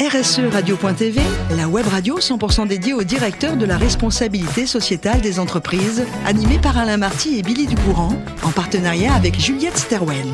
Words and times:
RSE 0.00 0.40
Radio.tv, 0.52 1.20
la 1.56 1.68
web 1.68 1.86
radio 1.86 2.18
100% 2.18 2.66
dédiée 2.66 2.94
au 2.94 3.04
directeur 3.04 3.56
de 3.56 3.64
la 3.64 3.78
responsabilité 3.78 4.66
sociétale 4.66 5.20
des 5.20 5.38
entreprises, 5.38 6.04
animée 6.26 6.58
par 6.58 6.76
Alain 6.76 6.96
Marty 6.96 7.38
et 7.38 7.42
Billy 7.42 7.66
Ducourant, 7.66 8.12
en 8.42 8.50
partenariat 8.50 9.14
avec 9.14 9.38
Juliette 9.38 9.78
Sterwen. 9.78 10.26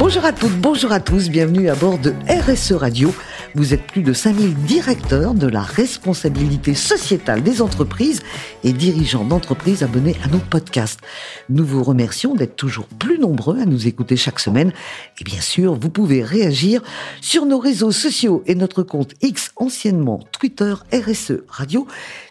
Bonjour 0.00 0.24
à 0.24 0.32
toutes, 0.32 0.58
bonjour 0.58 0.90
à 0.90 0.98
tous, 0.98 1.30
bienvenue 1.30 1.68
à 1.70 1.76
bord 1.76 1.98
de 1.98 2.14
RSE 2.28 2.72
Radio. 2.72 3.14
Vous 3.56 3.72
êtes 3.72 3.86
plus 3.86 4.02
de 4.02 4.12
5000 4.12 4.54
directeurs 4.64 5.32
de 5.32 5.46
la 5.46 5.62
responsabilité 5.62 6.74
sociétale 6.74 7.44
des 7.44 7.62
entreprises 7.62 8.20
et 8.64 8.72
dirigeants 8.72 9.24
d'entreprises 9.24 9.84
abonnés 9.84 10.16
à 10.24 10.28
nos 10.28 10.40
podcasts. 10.40 10.98
Nous 11.48 11.64
vous 11.64 11.84
remercions 11.84 12.34
d'être 12.34 12.56
toujours 12.56 12.88
plus 12.88 13.16
nombreux 13.16 13.60
à 13.60 13.64
nous 13.64 13.86
écouter 13.86 14.16
chaque 14.16 14.40
semaine. 14.40 14.72
Et 15.20 15.24
bien 15.24 15.40
sûr, 15.40 15.74
vous 15.74 15.88
pouvez 15.88 16.24
réagir 16.24 16.82
sur 17.20 17.46
nos 17.46 17.60
réseaux 17.60 17.92
sociaux 17.92 18.42
et 18.46 18.56
notre 18.56 18.82
compte 18.82 19.14
X, 19.22 19.52
anciennement 19.54 20.18
Twitter 20.32 20.74
RSE 20.92 21.44
Radio, 21.46 21.86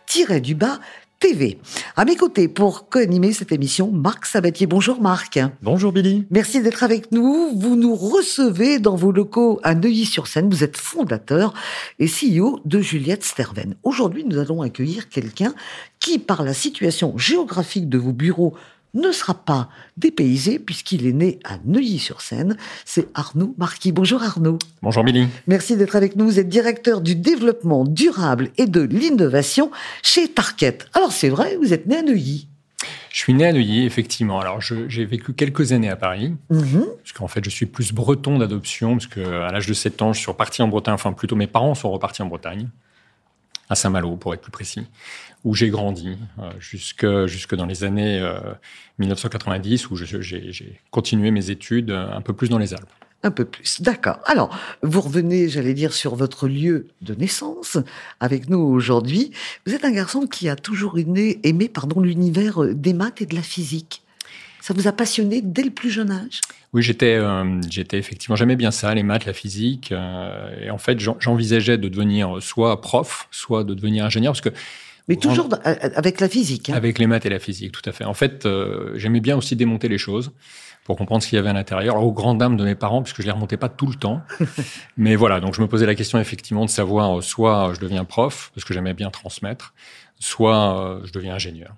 tiré 0.05 0.41
du 0.41 0.55
bas 0.55 0.81
TV. 1.23 1.57
À 1.95 2.03
mes 2.03 2.17
côtés, 2.17 2.49
pour 2.49 2.89
co-animer 2.89 3.31
cette 3.31 3.53
émission, 3.53 3.89
Marc 3.93 4.25
Sabatier. 4.25 4.67
Bonjour 4.67 5.01
Marc. 5.01 5.39
Bonjour 5.61 5.93
Billy. 5.93 6.25
Merci 6.29 6.61
d'être 6.61 6.83
avec 6.83 7.13
nous. 7.13 7.57
Vous 7.57 7.77
nous 7.77 7.95
recevez 7.95 8.77
dans 8.77 8.97
vos 8.97 9.13
locaux 9.13 9.57
à 9.63 9.73
Neuilly-sur-Seine. 9.73 10.49
Vous 10.49 10.65
êtes 10.65 10.75
fondateur 10.75 11.53
et 11.97 12.07
CEO 12.07 12.59
de 12.65 12.81
Juliette 12.81 13.23
Sterven. 13.23 13.75
Aujourd'hui, 13.83 14.25
nous 14.25 14.37
allons 14.37 14.61
accueillir 14.61 15.07
quelqu'un 15.07 15.53
qui, 16.01 16.19
par 16.19 16.43
la 16.43 16.53
situation 16.53 17.17
géographique 17.17 17.87
de 17.87 17.97
vos 17.97 18.11
bureaux 18.11 18.53
ne 18.93 19.11
sera 19.11 19.33
pas 19.33 19.69
dépaysé 19.97 20.59
puisqu'il 20.59 21.07
est 21.07 21.13
né 21.13 21.39
à 21.43 21.57
Neuilly-sur-Seine. 21.65 22.57
C'est 22.85 23.07
Arnaud 23.13 23.55
Marquis. 23.57 23.91
Bonjour 23.91 24.23
Arnaud. 24.23 24.59
Bonjour 24.81 25.03
Billy. 25.03 25.27
Merci 25.47 25.77
d'être 25.77 25.95
avec 25.95 26.15
nous. 26.15 26.25
Vous 26.25 26.39
êtes 26.39 26.49
directeur 26.49 27.01
du 27.01 27.15
développement 27.15 27.83
durable 27.83 28.51
et 28.57 28.67
de 28.67 28.81
l'innovation 28.81 29.71
chez 30.01 30.27
Target. 30.27 30.79
Alors 30.93 31.11
c'est 31.11 31.29
vrai, 31.29 31.57
vous 31.57 31.73
êtes 31.73 31.87
né 31.87 31.97
à 31.97 32.01
Neuilly. 32.01 32.47
Je 33.11 33.19
suis 33.19 33.33
né 33.33 33.45
à 33.45 33.53
Neuilly, 33.53 33.85
effectivement. 33.85 34.39
Alors, 34.39 34.59
j'ai 34.59 35.05
vécu 35.05 35.33
quelques 35.33 35.71
années 35.71 35.89
à 35.89 35.95
Paris, 35.95 36.33
mm 36.49 36.79
parce 36.97 37.13
qu'en 37.13 37.27
fait, 37.27 37.45
je 37.45 37.49
suis 37.49 37.67
plus 37.67 37.93
breton 37.93 38.39
d'adoption, 38.39 38.93
parce 38.93 39.07
qu'à 39.07 39.51
l'âge 39.51 39.67
de 39.67 39.73
7 39.73 40.01
ans, 40.01 40.13
je 40.13 40.19
suis 40.19 40.31
reparti 40.31 40.63
en 40.63 40.67
Bretagne, 40.67 40.95
enfin, 40.95 41.13
plutôt 41.13 41.35
mes 41.35 41.45
parents 41.45 41.75
sont 41.75 41.91
repartis 41.91 42.23
en 42.23 42.25
Bretagne, 42.25 42.69
à 43.69 43.75
Saint-Malo, 43.75 44.15
pour 44.17 44.33
être 44.33 44.41
plus 44.41 44.51
précis 44.51 44.87
où 45.43 45.55
j'ai 45.55 45.69
grandi 45.69 46.17
euh, 46.39 46.51
jusque, 46.59 47.05
jusque 47.25 47.55
dans 47.55 47.65
les 47.65 47.83
années 47.83 48.23
1990, 48.99 49.83
euh, 49.83 49.87
où 49.91 49.95
j'ai 49.95 50.79
continué 50.91 51.31
mes 51.31 51.49
études 51.49 51.91
un 51.91 52.21
peu 52.21 52.33
plus 52.33 52.49
dans 52.49 52.57
les 52.57 52.73
Alpes. 52.73 52.89
Un 53.25 53.31
peu 53.31 53.45
plus, 53.45 53.81
d'accord. 53.81 54.19
Alors, 54.25 54.57
vous 54.81 54.99
revenez, 54.99 55.47
j'allais 55.47 55.73
dire, 55.73 55.93
sur 55.93 56.15
votre 56.15 56.47
lieu 56.47 56.89
de 57.01 57.15
naissance 57.15 57.77
avec 58.19 58.49
nous 58.49 58.59
aujourd'hui. 58.59 59.31
Vous 59.65 59.73
êtes 59.73 59.85
un 59.85 59.91
garçon 59.91 60.27
qui 60.27 60.49
a 60.49 60.57
toujours 60.57 60.99
aimé, 60.99 61.39
aimé 61.43 61.71
l'univers 62.01 62.65
des 62.73 62.93
maths 62.93 63.21
et 63.21 63.25
de 63.25 63.35
la 63.35 63.41
physique. 63.41 64.03
Ça 64.59 64.73
vous 64.73 64.87
a 64.87 64.91
passionné 64.91 65.41
dès 65.41 65.63
le 65.63 65.71
plus 65.71 65.89
jeune 65.89 66.11
âge? 66.11 66.41
Oui, 66.73 66.81
j'étais, 66.81 67.15
euh, 67.15 67.61
j'étais 67.69 67.99
effectivement, 67.99 68.35
j'aimais 68.35 68.55
bien 68.55 68.71
ça, 68.71 68.93
les 68.93 69.03
maths, 69.03 69.25
la 69.25 69.33
physique. 69.33 69.93
et 70.61 70.69
en 70.69 70.77
fait, 70.77 70.99
j'envisageais 70.99 71.77
de 71.77 71.87
devenir 71.87 72.41
soit 72.41 72.81
prof, 72.81 73.27
soit 73.31 73.63
de 73.63 73.73
devenir 73.73 74.05
ingénieur, 74.05 74.33
parce 74.33 74.41
que 74.41 74.49
mais 75.07 75.17
toujours 75.17 75.49
euh, 75.53 75.75
avec 75.95 76.21
la 76.21 76.29
physique. 76.29 76.69
Hein. 76.69 76.75
Avec 76.75 76.97
les 76.97 77.07
maths 77.07 77.25
et 77.25 77.29
la 77.29 77.39
physique, 77.39 77.71
tout 77.73 77.87
à 77.89 77.91
fait. 77.91 78.05
En 78.05 78.13
fait, 78.13 78.45
euh, 78.45 78.93
j'aimais 78.95 79.19
bien 79.19 79.35
aussi 79.35 79.55
démonter 79.55 79.89
les 79.89 79.97
choses 79.97 80.31
pour 80.83 80.97
comprendre 80.97 81.23
ce 81.23 81.29
qu'il 81.29 81.37
y 81.37 81.39
avait 81.39 81.49
à 81.49 81.53
l'intérieur. 81.53 81.95
Alors, 81.95 82.07
aux 82.07 82.11
grandes 82.11 82.37
dames 82.37 82.57
de 82.57 82.63
mes 82.63 82.75
parents, 82.75 83.01
puisque 83.01 83.21
je 83.21 83.25
les 83.25 83.31
remontais 83.31 83.57
pas 83.57 83.69
tout 83.69 83.87
le 83.87 83.95
temps. 83.95 84.21
Mais 84.97 85.15
voilà, 85.15 85.39
donc 85.39 85.55
je 85.55 85.61
me 85.61 85.67
posais 85.67 85.85
la 85.85 85.95
question 85.95 86.19
effectivement 86.19 86.65
de 86.65 86.69
savoir, 86.69 87.17
euh, 87.17 87.21
soit 87.21 87.71
je 87.73 87.79
deviens 87.79 88.05
prof, 88.05 88.51
parce 88.53 88.65
que 88.65 88.73
j'aimais 88.73 88.93
bien 88.93 89.09
transmettre, 89.09 89.73
soit 90.23 90.79
euh, 90.79 91.01
je 91.03 91.11
deviens 91.11 91.35
ingénieur. 91.35 91.75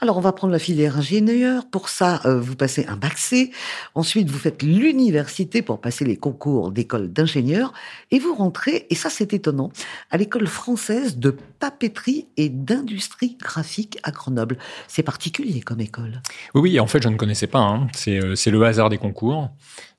Alors, 0.00 0.16
on 0.16 0.20
va 0.20 0.32
prendre 0.32 0.52
la 0.52 0.60
filière 0.60 0.98
ingénieur. 0.98 1.66
Pour 1.68 1.88
ça, 1.88 2.20
euh, 2.24 2.38
vous 2.38 2.54
passez 2.54 2.86
un 2.86 2.96
bac 2.96 3.18
C. 3.18 3.50
Ensuite, 3.96 4.30
vous 4.30 4.38
faites 4.38 4.62
l'université 4.62 5.62
pour 5.62 5.80
passer 5.80 6.04
les 6.04 6.16
concours 6.16 6.70
d'école 6.70 7.12
d'ingénieur. 7.12 7.72
Et 8.12 8.20
vous 8.20 8.34
rentrez, 8.34 8.86
et 8.90 8.94
ça 8.94 9.10
c'est 9.10 9.32
étonnant, 9.32 9.72
à 10.10 10.16
l'école 10.16 10.46
française 10.46 11.18
de 11.18 11.36
papeterie 11.58 12.28
et 12.36 12.48
d'industrie 12.48 13.36
graphique 13.40 13.98
à 14.04 14.12
Grenoble. 14.12 14.58
C'est 14.86 15.02
particulier 15.02 15.60
comme 15.60 15.80
école. 15.80 16.22
Oui, 16.54 16.60
oui, 16.60 16.80
en 16.80 16.86
fait, 16.86 17.02
je 17.02 17.08
ne 17.08 17.16
connaissais 17.16 17.48
pas. 17.48 17.58
Hein. 17.58 17.88
C'est 17.94 18.47
le 18.50 18.62
hasard 18.64 18.88
des 18.88 18.98
concours. 18.98 19.48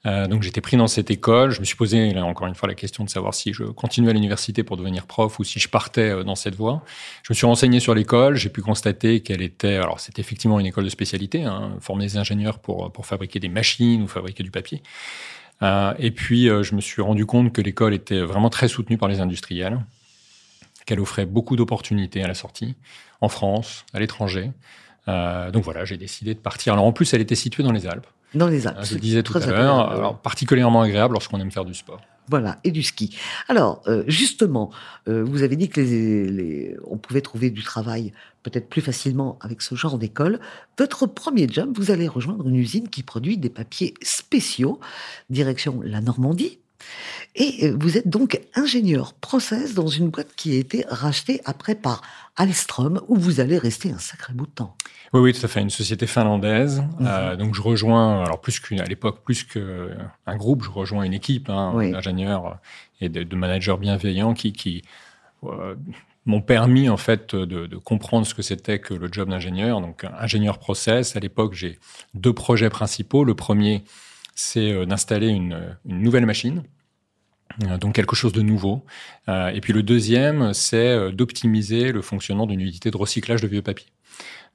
Euh, 0.05 0.27
donc 0.27 0.43
j'étais 0.43 0.61
pris 0.61 0.77
dans 0.77 0.87
cette 0.87 1.11
école. 1.11 1.51
Je 1.51 1.59
me 1.59 1.65
suis 1.65 1.75
posé 1.75 2.17
encore 2.19 2.47
une 2.47 2.55
fois 2.55 2.69
la 2.69 2.75
question 2.75 3.03
de 3.03 3.09
savoir 3.09 3.33
si 3.33 3.53
je 3.53 3.63
continuais 3.63 4.11
à 4.11 4.13
l'université 4.13 4.63
pour 4.63 4.77
devenir 4.77 5.05
prof 5.05 5.39
ou 5.39 5.43
si 5.43 5.59
je 5.59 5.67
partais 5.67 6.09
euh, 6.09 6.23
dans 6.23 6.35
cette 6.35 6.55
voie. 6.55 6.83
Je 7.23 7.33
me 7.33 7.35
suis 7.35 7.45
renseigné 7.45 7.79
sur 7.79 7.93
l'école. 7.93 8.35
J'ai 8.35 8.49
pu 8.49 8.61
constater 8.61 9.19
qu'elle 9.21 9.41
était, 9.41 9.75
alors 9.75 9.99
c'était 9.99 10.21
effectivement 10.21 10.59
une 10.59 10.65
école 10.65 10.85
de 10.85 10.89
spécialité, 10.89 11.43
hein, 11.43 11.71
former 11.81 12.05
des 12.05 12.17
ingénieurs 12.17 12.59
pour 12.59 12.91
pour 12.91 13.05
fabriquer 13.05 13.39
des 13.39 13.49
machines 13.49 14.01
ou 14.03 14.07
fabriquer 14.07 14.43
du 14.43 14.51
papier. 14.51 14.81
Euh, 15.61 15.93
et 15.99 16.11
puis 16.11 16.49
euh, 16.49 16.63
je 16.63 16.75
me 16.75 16.81
suis 16.81 17.01
rendu 17.01 17.25
compte 17.25 17.51
que 17.51 17.61
l'école 17.61 17.93
était 17.93 18.21
vraiment 18.21 18.49
très 18.49 18.67
soutenue 18.67 18.97
par 18.97 19.09
les 19.09 19.19
industriels, 19.19 19.79
qu'elle 20.85 20.99
offrait 20.99 21.25
beaucoup 21.25 21.55
d'opportunités 21.55 22.23
à 22.23 22.27
la 22.27 22.33
sortie, 22.33 22.75
en 23.21 23.29
France, 23.29 23.85
à 23.93 23.99
l'étranger. 23.99 24.51
Euh, 25.07 25.51
donc 25.51 25.63
voilà, 25.63 25.85
j'ai 25.85 25.97
décidé 25.97 26.33
de 26.33 26.39
partir. 26.39 26.73
Alors 26.73 26.85
en 26.85 26.93
plus, 26.93 27.13
elle 27.13 27.21
était 27.21 27.35
située 27.35 27.63
dans 27.63 27.71
les 27.71 27.87
Alpes. 27.87 28.07
Dans 28.35 28.47
les 28.47 28.67
Alpes. 28.67 28.83
Je 28.83 28.93
le 28.93 28.99
disais 28.99 29.23
tout 29.23 29.37
à 29.37 29.45
l'heure, 29.45 30.19
particulièrement 30.19 30.81
agréable 30.81 31.13
lorsqu'on 31.13 31.39
aime 31.39 31.51
faire 31.51 31.65
du 31.65 31.73
sport. 31.73 32.01
Voilà, 32.29 32.59
et 32.63 32.69
du 32.69 32.83
ski. 32.83 33.17
Alors, 33.47 33.81
euh, 33.87 34.03
justement, 34.07 34.69
euh, 35.07 35.23
vous 35.23 35.41
avez 35.41 35.55
dit 35.55 35.67
que 35.67 35.81
les, 35.81 36.77
on 36.85 36.97
pouvait 36.97 37.21
trouver 37.21 37.49
du 37.49 37.63
travail 37.63 38.13
peut-être 38.43 38.69
plus 38.69 38.81
facilement 38.81 39.39
avec 39.41 39.63
ce 39.63 39.73
genre 39.73 39.97
d'école. 39.97 40.39
Votre 40.77 41.07
premier 41.07 41.47
job, 41.49 41.71
vous 41.75 41.89
allez 41.89 42.07
rejoindre 42.07 42.47
une 42.47 42.55
usine 42.55 42.87
qui 42.87 43.01
produit 43.01 43.39
des 43.39 43.49
papiers 43.49 43.95
spéciaux, 44.03 44.79
direction 45.31 45.81
la 45.83 46.01
Normandie. 46.01 46.59
Et 47.35 47.67
euh, 47.67 47.77
vous 47.79 47.97
êtes 47.97 48.07
donc 48.07 48.39
ingénieur 48.55 49.13
process 49.13 49.73
dans 49.73 49.87
une 49.87 50.09
boîte 50.09 50.35
qui 50.35 50.55
a 50.55 50.59
été 50.59 50.85
rachetée 50.89 51.41
après 51.45 51.75
par 51.75 52.01
Alstrom, 52.35 53.01
où 53.07 53.15
vous 53.15 53.39
allez 53.39 53.57
rester 53.57 53.91
un 53.91 53.97
sacré 53.97 54.33
bout 54.33 54.47
de 54.47 54.51
temps. 54.51 54.75
Oui, 55.13 55.21
oui, 55.21 55.33
tout 55.33 55.45
à 55.45 55.47
fait. 55.47 55.61
Une 55.61 55.69
société 55.69 56.07
finlandaise. 56.07 56.81
Mhm. 56.99 57.07
Euh, 57.07 57.35
donc 57.35 57.55
je 57.55 57.61
rejoins, 57.61 58.23
alors 58.23 58.41
plus 58.41 58.59
qu'à 58.59 58.83
l'époque, 58.85 59.23
plus 59.23 59.43
qu'un 59.43 60.35
groupe, 60.35 60.63
je 60.63 60.69
rejoins 60.69 61.03
une 61.03 61.13
équipe 61.13 61.49
hein, 61.49 61.73
d'ingénieurs 61.91 62.59
et 63.01 63.09
de, 63.09 63.35
managers 63.35 63.77
bienveillants 63.79 64.33
qui, 64.33 64.51
qui 64.51 64.83
euh, 65.43 65.75
m'ont 66.25 66.41
permis 66.41 66.89
en 66.89 66.97
fait 66.97 67.35
de, 67.35 67.65
de 67.67 67.77
comprendre 67.77 68.27
ce 68.27 68.33
que 68.33 68.41
c'était 68.41 68.79
que 68.79 68.93
le 68.93 69.07
job 69.11 69.29
d'ingénieur. 69.29 69.81
Donc 69.81 70.05
ingénieur 70.19 70.59
process. 70.59 71.15
À 71.15 71.19
l'époque, 71.19 71.53
j'ai 71.53 71.79
deux 72.13 72.33
projets 72.33 72.69
principaux. 72.69 73.23
Le 73.23 73.35
premier, 73.35 73.83
c'est 74.39 74.71
euh, 74.71 74.85
d'installer 74.85 75.27
une, 75.27 75.77
une 75.85 76.01
nouvelle 76.01 76.25
machine 76.25 76.63
donc 77.81 77.95
quelque 77.95 78.15
chose 78.15 78.31
de 78.31 78.43
nouveau. 78.43 78.85
et 79.27 79.59
puis 79.59 79.73
le 79.73 79.83
deuxième, 79.83 80.53
c'est 80.53 81.11
d'optimiser 81.11 81.91
le 81.91 82.01
fonctionnement 82.01 82.45
d'une 82.45 82.61
unité 82.61 82.89
de 82.89 82.95
recyclage 82.95 83.41
de 83.41 83.47
vieux 83.47 83.63
papiers. 83.63 83.91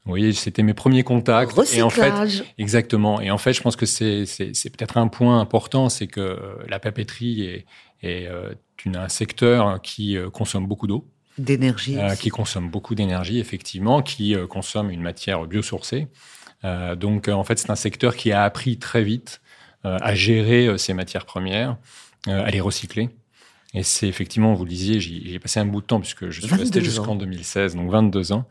Oui, 0.06 0.34
c'était 0.34 0.62
mes 0.62 0.74
premiers 0.74 1.02
contacts. 1.02 1.52
Recyclage. 1.52 1.78
Et 1.78 1.82
en 1.82 1.90
fait, 1.90 2.44
exactement. 2.58 3.20
Et 3.20 3.30
en 3.30 3.38
fait, 3.38 3.54
je 3.54 3.62
pense 3.62 3.76
que 3.76 3.86
c'est 3.86 4.24
peut-être 4.70 4.98
un 4.98 5.08
point 5.08 5.40
important, 5.40 5.88
c'est 5.88 6.06
que 6.06 6.20
euh, 6.20 6.38
la 6.68 6.78
papeterie 6.78 7.42
est, 7.42 7.66
est 8.02 8.26
euh, 8.28 8.52
un 8.86 9.08
secteur 9.08 9.80
qui 9.80 10.16
euh, 10.16 10.28
consomme 10.28 10.66
beaucoup 10.66 10.86
d'eau. 10.86 11.08
D'énergie. 11.36 11.98
qui 12.20 12.28
consomme 12.28 12.70
beaucoup 12.70 12.94
d'énergie, 12.94 13.40
effectivement, 13.40 14.02
qui 14.02 14.36
consomme 14.48 14.88
une 14.92 15.02
matière 15.02 15.44
biosourcée. 15.46 16.06
donc, 16.62 17.26
en 17.26 17.42
fait, 17.42 17.58
c'est 17.58 17.70
un 17.70 17.74
secteur 17.74 18.14
qui 18.14 18.30
a 18.30 18.44
appris 18.44 18.78
très 18.78 19.02
vite 19.02 19.40
à 19.84 20.14
gérer 20.14 20.78
ces 20.78 20.94
matières 20.94 21.26
premières, 21.26 21.76
à 22.26 22.50
les 22.50 22.60
recycler. 22.60 23.10
Et 23.74 23.82
c'est 23.82 24.06
effectivement, 24.06 24.54
vous 24.54 24.64
le 24.64 24.70
disiez, 24.70 25.00
j'ai 25.00 25.38
passé 25.40 25.58
un 25.58 25.66
bout 25.66 25.80
de 25.80 25.86
temps 25.86 25.98
puisque 25.98 26.30
je 26.30 26.40
suis 26.40 26.54
resté 26.54 26.80
jusqu'en 26.80 27.16
2016, 27.16 27.74
donc 27.74 27.90
22 27.90 28.32
ans. 28.32 28.46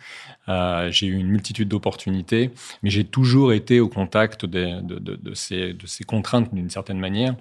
Euh, 0.50 0.92
j'ai 0.92 1.08
eu 1.08 1.16
une 1.16 1.30
multitude 1.30 1.70
d'opportunités, 1.70 2.52
mais 2.84 2.90
j'ai 2.90 3.06
toujours 3.06 3.54
été 3.54 3.80
au 3.80 3.88
contact 3.88 4.46
de, 4.46 4.82
de, 4.82 5.00
de, 5.00 5.16
de 5.16 5.34
ces, 5.34 5.74
de 5.74 5.88
ces 5.88 6.04
contraintes 6.04 6.54
d'une 6.54 6.70
certaine 6.70 7.00
manière. 7.00 7.36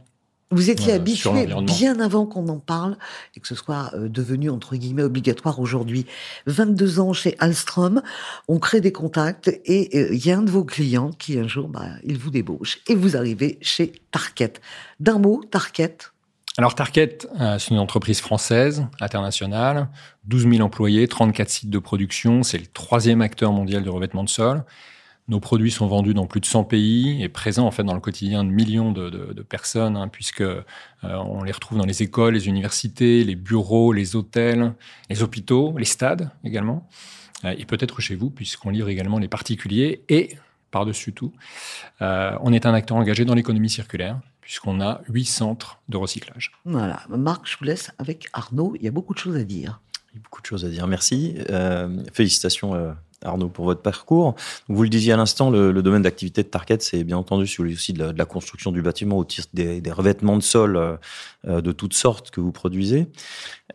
Vous 0.52 0.70
étiez 0.70 0.92
habitué 0.92 1.48
bien 1.62 1.98
avant 1.98 2.26
qu'on 2.26 2.48
en 2.48 2.58
parle 2.58 2.96
et 3.34 3.40
que 3.40 3.48
ce 3.48 3.54
soit 3.54 3.90
euh, 3.94 4.08
devenu 4.08 4.50
entre 4.50 4.76
guillemets 4.76 5.02
obligatoire 5.02 5.58
aujourd'hui. 5.60 6.06
22 6.46 7.00
ans 7.00 7.12
chez 7.12 7.34
Alstrom, 7.38 8.02
on 8.48 8.58
crée 8.58 8.80
des 8.80 8.92
contacts 8.92 9.48
et 9.64 9.88
euh, 9.94 10.14
il 10.14 10.24
y 10.24 10.30
a 10.30 10.38
un 10.38 10.42
de 10.42 10.50
vos 10.50 10.64
clients 10.64 11.10
qui 11.10 11.38
un 11.38 11.48
jour, 11.48 11.68
bah, 11.68 11.86
il 12.04 12.18
vous 12.18 12.30
débauche 12.30 12.80
et 12.86 12.94
vous 12.94 13.16
arrivez 13.16 13.58
chez 13.62 13.92
Tarket. 14.10 14.60
D'un 15.00 15.18
mot, 15.18 15.42
Tarket, 15.50 16.12
alors 16.58 16.74
Target, 16.74 17.20
euh, 17.40 17.58
c'est 17.58 17.70
une 17.70 17.78
entreprise 17.78 18.20
française, 18.20 18.86
internationale, 19.00 19.88
12 20.24 20.50
000 20.50 20.60
employés, 20.60 21.08
34 21.08 21.48
sites 21.48 21.70
de 21.70 21.78
production, 21.78 22.42
c'est 22.42 22.58
le 22.58 22.66
troisième 22.66 23.22
acteur 23.22 23.52
mondial 23.52 23.82
du 23.82 23.88
revêtement 23.88 24.22
de 24.22 24.28
sol. 24.28 24.62
Nos 25.28 25.40
produits 25.40 25.70
sont 25.70 25.86
vendus 25.86 26.14
dans 26.14 26.26
plus 26.26 26.40
de 26.40 26.46
100 26.46 26.64
pays 26.64 27.22
et 27.22 27.28
présents 27.28 27.66
en 27.66 27.70
fait 27.70 27.84
dans 27.84 27.94
le 27.94 28.00
quotidien 28.00 28.42
de 28.44 28.50
millions 28.50 28.90
de, 28.92 29.08
de, 29.08 29.32
de 29.32 29.42
personnes, 29.42 29.96
hein, 29.96 30.08
puisque 30.08 30.40
euh, 30.40 30.62
on 31.02 31.42
les 31.44 31.52
retrouve 31.52 31.78
dans 31.78 31.86
les 31.86 32.02
écoles, 32.02 32.34
les 32.34 32.48
universités, 32.48 33.22
les 33.22 33.36
bureaux, 33.36 33.92
les 33.92 34.16
hôtels, 34.16 34.74
les 35.08 35.22
hôpitaux, 35.22 35.74
les 35.78 35.84
stades 35.84 36.30
également, 36.44 36.88
euh, 37.44 37.54
et 37.56 37.64
peut-être 37.64 38.00
chez 38.00 38.16
vous, 38.16 38.30
puisqu'on 38.30 38.70
livre 38.70 38.88
également 38.88 39.18
les 39.18 39.28
particuliers. 39.28 40.02
Et 40.08 40.36
par-dessus 40.72 41.12
tout, 41.12 41.32
euh, 42.00 42.36
on 42.40 42.52
est 42.52 42.66
un 42.66 42.74
acteur 42.74 42.96
engagé 42.96 43.24
dans 43.24 43.34
l'économie 43.34 43.70
circulaire, 43.70 44.20
puisqu'on 44.40 44.80
a 44.80 45.02
huit 45.08 45.26
centres 45.26 45.80
de 45.88 45.96
recyclage. 45.96 46.50
Voilà, 46.64 47.00
Marc, 47.08 47.46
je 47.48 47.56
vous 47.58 47.64
laisse 47.64 47.92
avec 47.98 48.28
Arnaud. 48.32 48.74
Il 48.76 48.82
y 48.82 48.88
a 48.88 48.90
beaucoup 48.90 49.14
de 49.14 49.18
choses 49.18 49.36
à 49.36 49.44
dire. 49.44 49.80
Il 50.12 50.16
y 50.16 50.18
a 50.18 50.22
beaucoup 50.22 50.42
de 50.42 50.46
choses 50.46 50.64
à 50.64 50.68
dire. 50.68 50.86
Merci. 50.88 51.36
Euh, 51.50 52.02
félicitations 52.12 52.74
euh, 52.74 52.92
Arnaud, 53.24 53.48
pour 53.48 53.64
votre 53.64 53.82
parcours. 53.82 54.34
Vous 54.68 54.82
le 54.82 54.88
disiez 54.88 55.12
à 55.12 55.16
l'instant, 55.16 55.50
le, 55.50 55.72
domaine 55.82 56.02
d'activité 56.02 56.42
de 56.42 56.48
Target, 56.48 56.78
c'est 56.80 57.04
bien 57.04 57.16
entendu 57.16 57.46
celui 57.46 57.74
aussi 57.74 57.92
de 57.92 58.12
la, 58.16 58.24
construction 58.24 58.72
du 58.72 58.82
bâtiment 58.82 59.18
au 59.18 59.24
titre 59.24 59.48
des, 59.52 59.80
revêtements 59.90 60.36
de 60.36 60.42
sol 60.42 60.76
euh, 60.76 61.60
de 61.60 61.72
toutes 61.72 61.94
sortes 61.94 62.30
que 62.30 62.40
vous 62.40 62.52
produisez. 62.52 63.08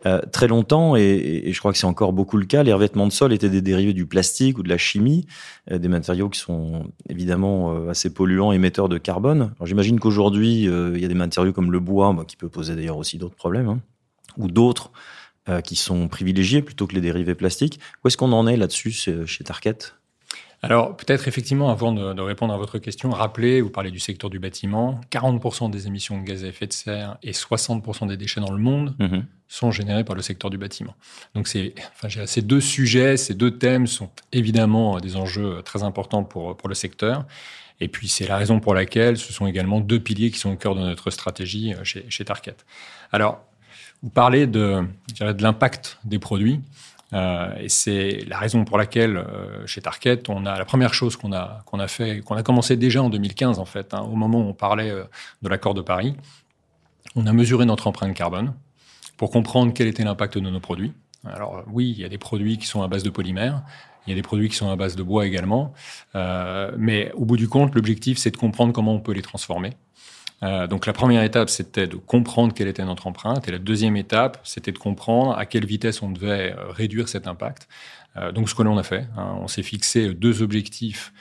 Euh, 0.06 0.20
très 0.32 0.46
longtemps, 0.46 0.96
et, 0.96 1.50
je 1.52 1.58
crois 1.58 1.72
que 1.72 1.78
c'est 1.78 1.86
encore 1.86 2.12
beaucoup 2.12 2.36
le 2.36 2.46
cas, 2.46 2.62
les 2.62 2.72
revêtements 2.72 3.06
de 3.06 3.12
sol 3.12 3.32
étaient 3.32 3.48
des 3.48 3.62
dérivés 3.62 3.92
du 3.92 4.06
plastique 4.06 4.58
ou 4.58 4.62
de 4.62 4.68
la 4.68 4.78
chimie, 4.78 5.26
euh, 5.72 5.78
des 5.78 5.88
matériaux 5.88 6.28
qui 6.28 6.38
sont 6.38 6.86
évidemment 7.08 7.74
euh, 7.74 7.90
assez 7.90 8.12
polluants, 8.12 8.52
émetteurs 8.52 8.88
de 8.88 8.98
carbone. 8.98 9.52
J'imagine 9.64 9.98
qu'aujourd'hui, 9.98 10.64
il 10.64 11.00
y 11.00 11.04
a 11.04 11.08
des 11.08 11.14
matériaux 11.14 11.52
comme 11.52 11.72
le 11.72 11.80
bois, 11.80 12.12
bah, 12.12 12.24
qui 12.26 12.36
peut 12.36 12.48
poser 12.48 12.76
d'ailleurs 12.76 12.96
aussi 12.96 13.18
d'autres 13.18 13.34
problèmes, 13.34 13.68
hein, 13.68 13.80
ou 14.36 14.48
d'autres 14.48 14.92
qui 15.64 15.76
sont 15.76 16.08
privilégiés 16.08 16.62
plutôt 16.62 16.86
que 16.86 16.94
les 16.94 17.00
dérivés 17.00 17.34
plastiques. 17.34 17.80
Où 18.02 18.08
est-ce 18.08 18.16
qu'on 18.16 18.32
en 18.32 18.46
est 18.46 18.56
là-dessus 18.56 18.92
chez 18.92 19.44
Target 19.44 19.78
alors, 20.60 20.96
peut-être 20.96 21.28
effectivement, 21.28 21.70
avant 21.70 21.92
de, 21.92 22.14
de, 22.14 22.20
répondre 22.20 22.52
à 22.52 22.56
votre 22.56 22.78
question, 22.78 23.10
rappeler, 23.10 23.60
vous 23.60 23.70
parlez 23.70 23.92
du 23.92 24.00
secteur 24.00 24.28
du 24.28 24.40
bâtiment, 24.40 25.00
40% 25.12 25.70
des 25.70 25.86
émissions 25.86 26.20
de 26.20 26.24
gaz 26.24 26.44
à 26.44 26.48
effet 26.48 26.66
de 26.66 26.72
serre 26.72 27.16
et 27.22 27.30
60% 27.30 28.08
des 28.08 28.16
déchets 28.16 28.40
dans 28.40 28.50
le 28.50 28.58
monde 28.58 28.96
mmh. 28.98 29.18
sont 29.46 29.70
générés 29.70 30.02
par 30.02 30.16
le 30.16 30.22
secteur 30.22 30.50
du 30.50 30.58
bâtiment. 30.58 30.96
Donc, 31.36 31.48
enfin, 31.94 32.26
ces 32.26 32.42
deux 32.42 32.60
sujets, 32.60 33.16
ces 33.16 33.34
deux 33.34 33.56
thèmes 33.56 33.86
sont 33.86 34.10
évidemment 34.32 34.98
des 34.98 35.14
enjeux 35.14 35.62
très 35.64 35.84
importants 35.84 36.24
pour, 36.24 36.56
pour 36.56 36.68
le 36.68 36.74
secteur. 36.74 37.24
Et 37.80 37.86
puis, 37.86 38.08
c'est 38.08 38.26
la 38.26 38.36
raison 38.36 38.58
pour 38.58 38.74
laquelle 38.74 39.16
ce 39.16 39.32
sont 39.32 39.46
également 39.46 39.78
deux 39.78 40.00
piliers 40.00 40.32
qui 40.32 40.40
sont 40.40 40.50
au 40.50 40.56
cœur 40.56 40.74
de 40.74 40.80
notre 40.80 41.12
stratégie 41.12 41.72
chez, 41.84 42.04
chez 42.08 42.24
Target. 42.24 42.56
Alors, 43.12 43.44
vous 44.02 44.10
parlez 44.10 44.46
de, 44.46 44.84
l'impact 45.20 45.98
des 46.04 46.18
produits. 46.18 46.60
Euh, 47.14 47.56
et 47.58 47.70
c'est 47.70 48.24
la 48.28 48.38
raison 48.38 48.66
pour 48.66 48.76
laquelle 48.76 49.16
euh, 49.16 49.66
chez 49.66 49.80
Target, 49.80 50.22
on 50.28 50.44
a 50.44 50.58
la 50.58 50.66
première 50.66 50.92
chose 50.92 51.16
qu'on 51.16 51.32
a 51.32 51.62
qu'on 51.64 51.80
a 51.80 51.88
fait, 51.88 52.20
qu'on 52.20 52.34
a 52.34 52.42
commencé 52.42 52.76
déjà 52.76 53.02
en 53.02 53.08
2015 53.08 53.58
en 53.58 53.64
fait, 53.64 53.94
hein, 53.94 54.00
au 54.00 54.14
moment 54.14 54.40
où 54.40 54.48
on 54.48 54.52
parlait 54.52 54.90
euh, 54.90 55.04
de 55.40 55.48
l'accord 55.48 55.72
de 55.72 55.80
Paris, 55.80 56.14
on 57.16 57.26
a 57.26 57.32
mesuré 57.32 57.64
notre 57.64 57.86
empreinte 57.86 58.14
carbone 58.14 58.52
pour 59.16 59.30
comprendre 59.30 59.72
quel 59.72 59.86
était 59.86 60.04
l'impact 60.04 60.36
de 60.36 60.50
nos 60.50 60.60
produits. 60.60 60.92
Alors 61.24 61.64
oui, 61.72 61.94
il 61.96 61.98
y 61.98 62.04
a 62.04 62.10
des 62.10 62.18
produits 62.18 62.58
qui 62.58 62.66
sont 62.66 62.82
à 62.82 62.88
base 62.88 63.04
de 63.04 63.10
polymères, 63.10 63.62
il 64.06 64.10
y 64.10 64.12
a 64.12 64.16
des 64.16 64.22
produits 64.22 64.50
qui 64.50 64.56
sont 64.56 64.70
à 64.70 64.76
base 64.76 64.94
de 64.94 65.02
bois 65.02 65.26
également, 65.26 65.72
mais 66.14 67.10
au 67.14 67.24
bout 67.24 67.36
du 67.36 67.48
compte, 67.48 67.74
l'objectif 67.74 68.18
c'est 68.18 68.30
de 68.30 68.36
comprendre 68.36 68.72
comment 68.72 68.94
on 68.94 69.00
peut 69.00 69.12
les 69.12 69.22
transformer. 69.22 69.72
Euh, 70.42 70.66
donc 70.66 70.86
la 70.86 70.92
première 70.92 71.22
étape, 71.22 71.50
c'était 71.50 71.86
de 71.86 71.96
comprendre 71.96 72.54
quelle 72.54 72.68
était 72.68 72.84
notre 72.84 73.06
empreinte, 73.06 73.48
et 73.48 73.50
la 73.50 73.58
deuxième 73.58 73.96
étape, 73.96 74.40
c'était 74.44 74.72
de 74.72 74.78
comprendre 74.78 75.36
à 75.36 75.46
quelle 75.46 75.66
vitesse 75.66 76.02
on 76.02 76.10
devait 76.10 76.54
euh, 76.56 76.70
réduire 76.70 77.08
cet 77.08 77.26
impact. 77.26 77.68
Euh, 78.16 78.32
donc 78.32 78.48
ce 78.48 78.54
que 78.54 78.62
l'on 78.62 78.78
a 78.78 78.82
fait, 78.82 79.06
hein, 79.16 79.36
on 79.40 79.48
s'est 79.48 79.62
fixé 79.62 80.14
deux 80.14 80.42
objectifs 80.42 81.12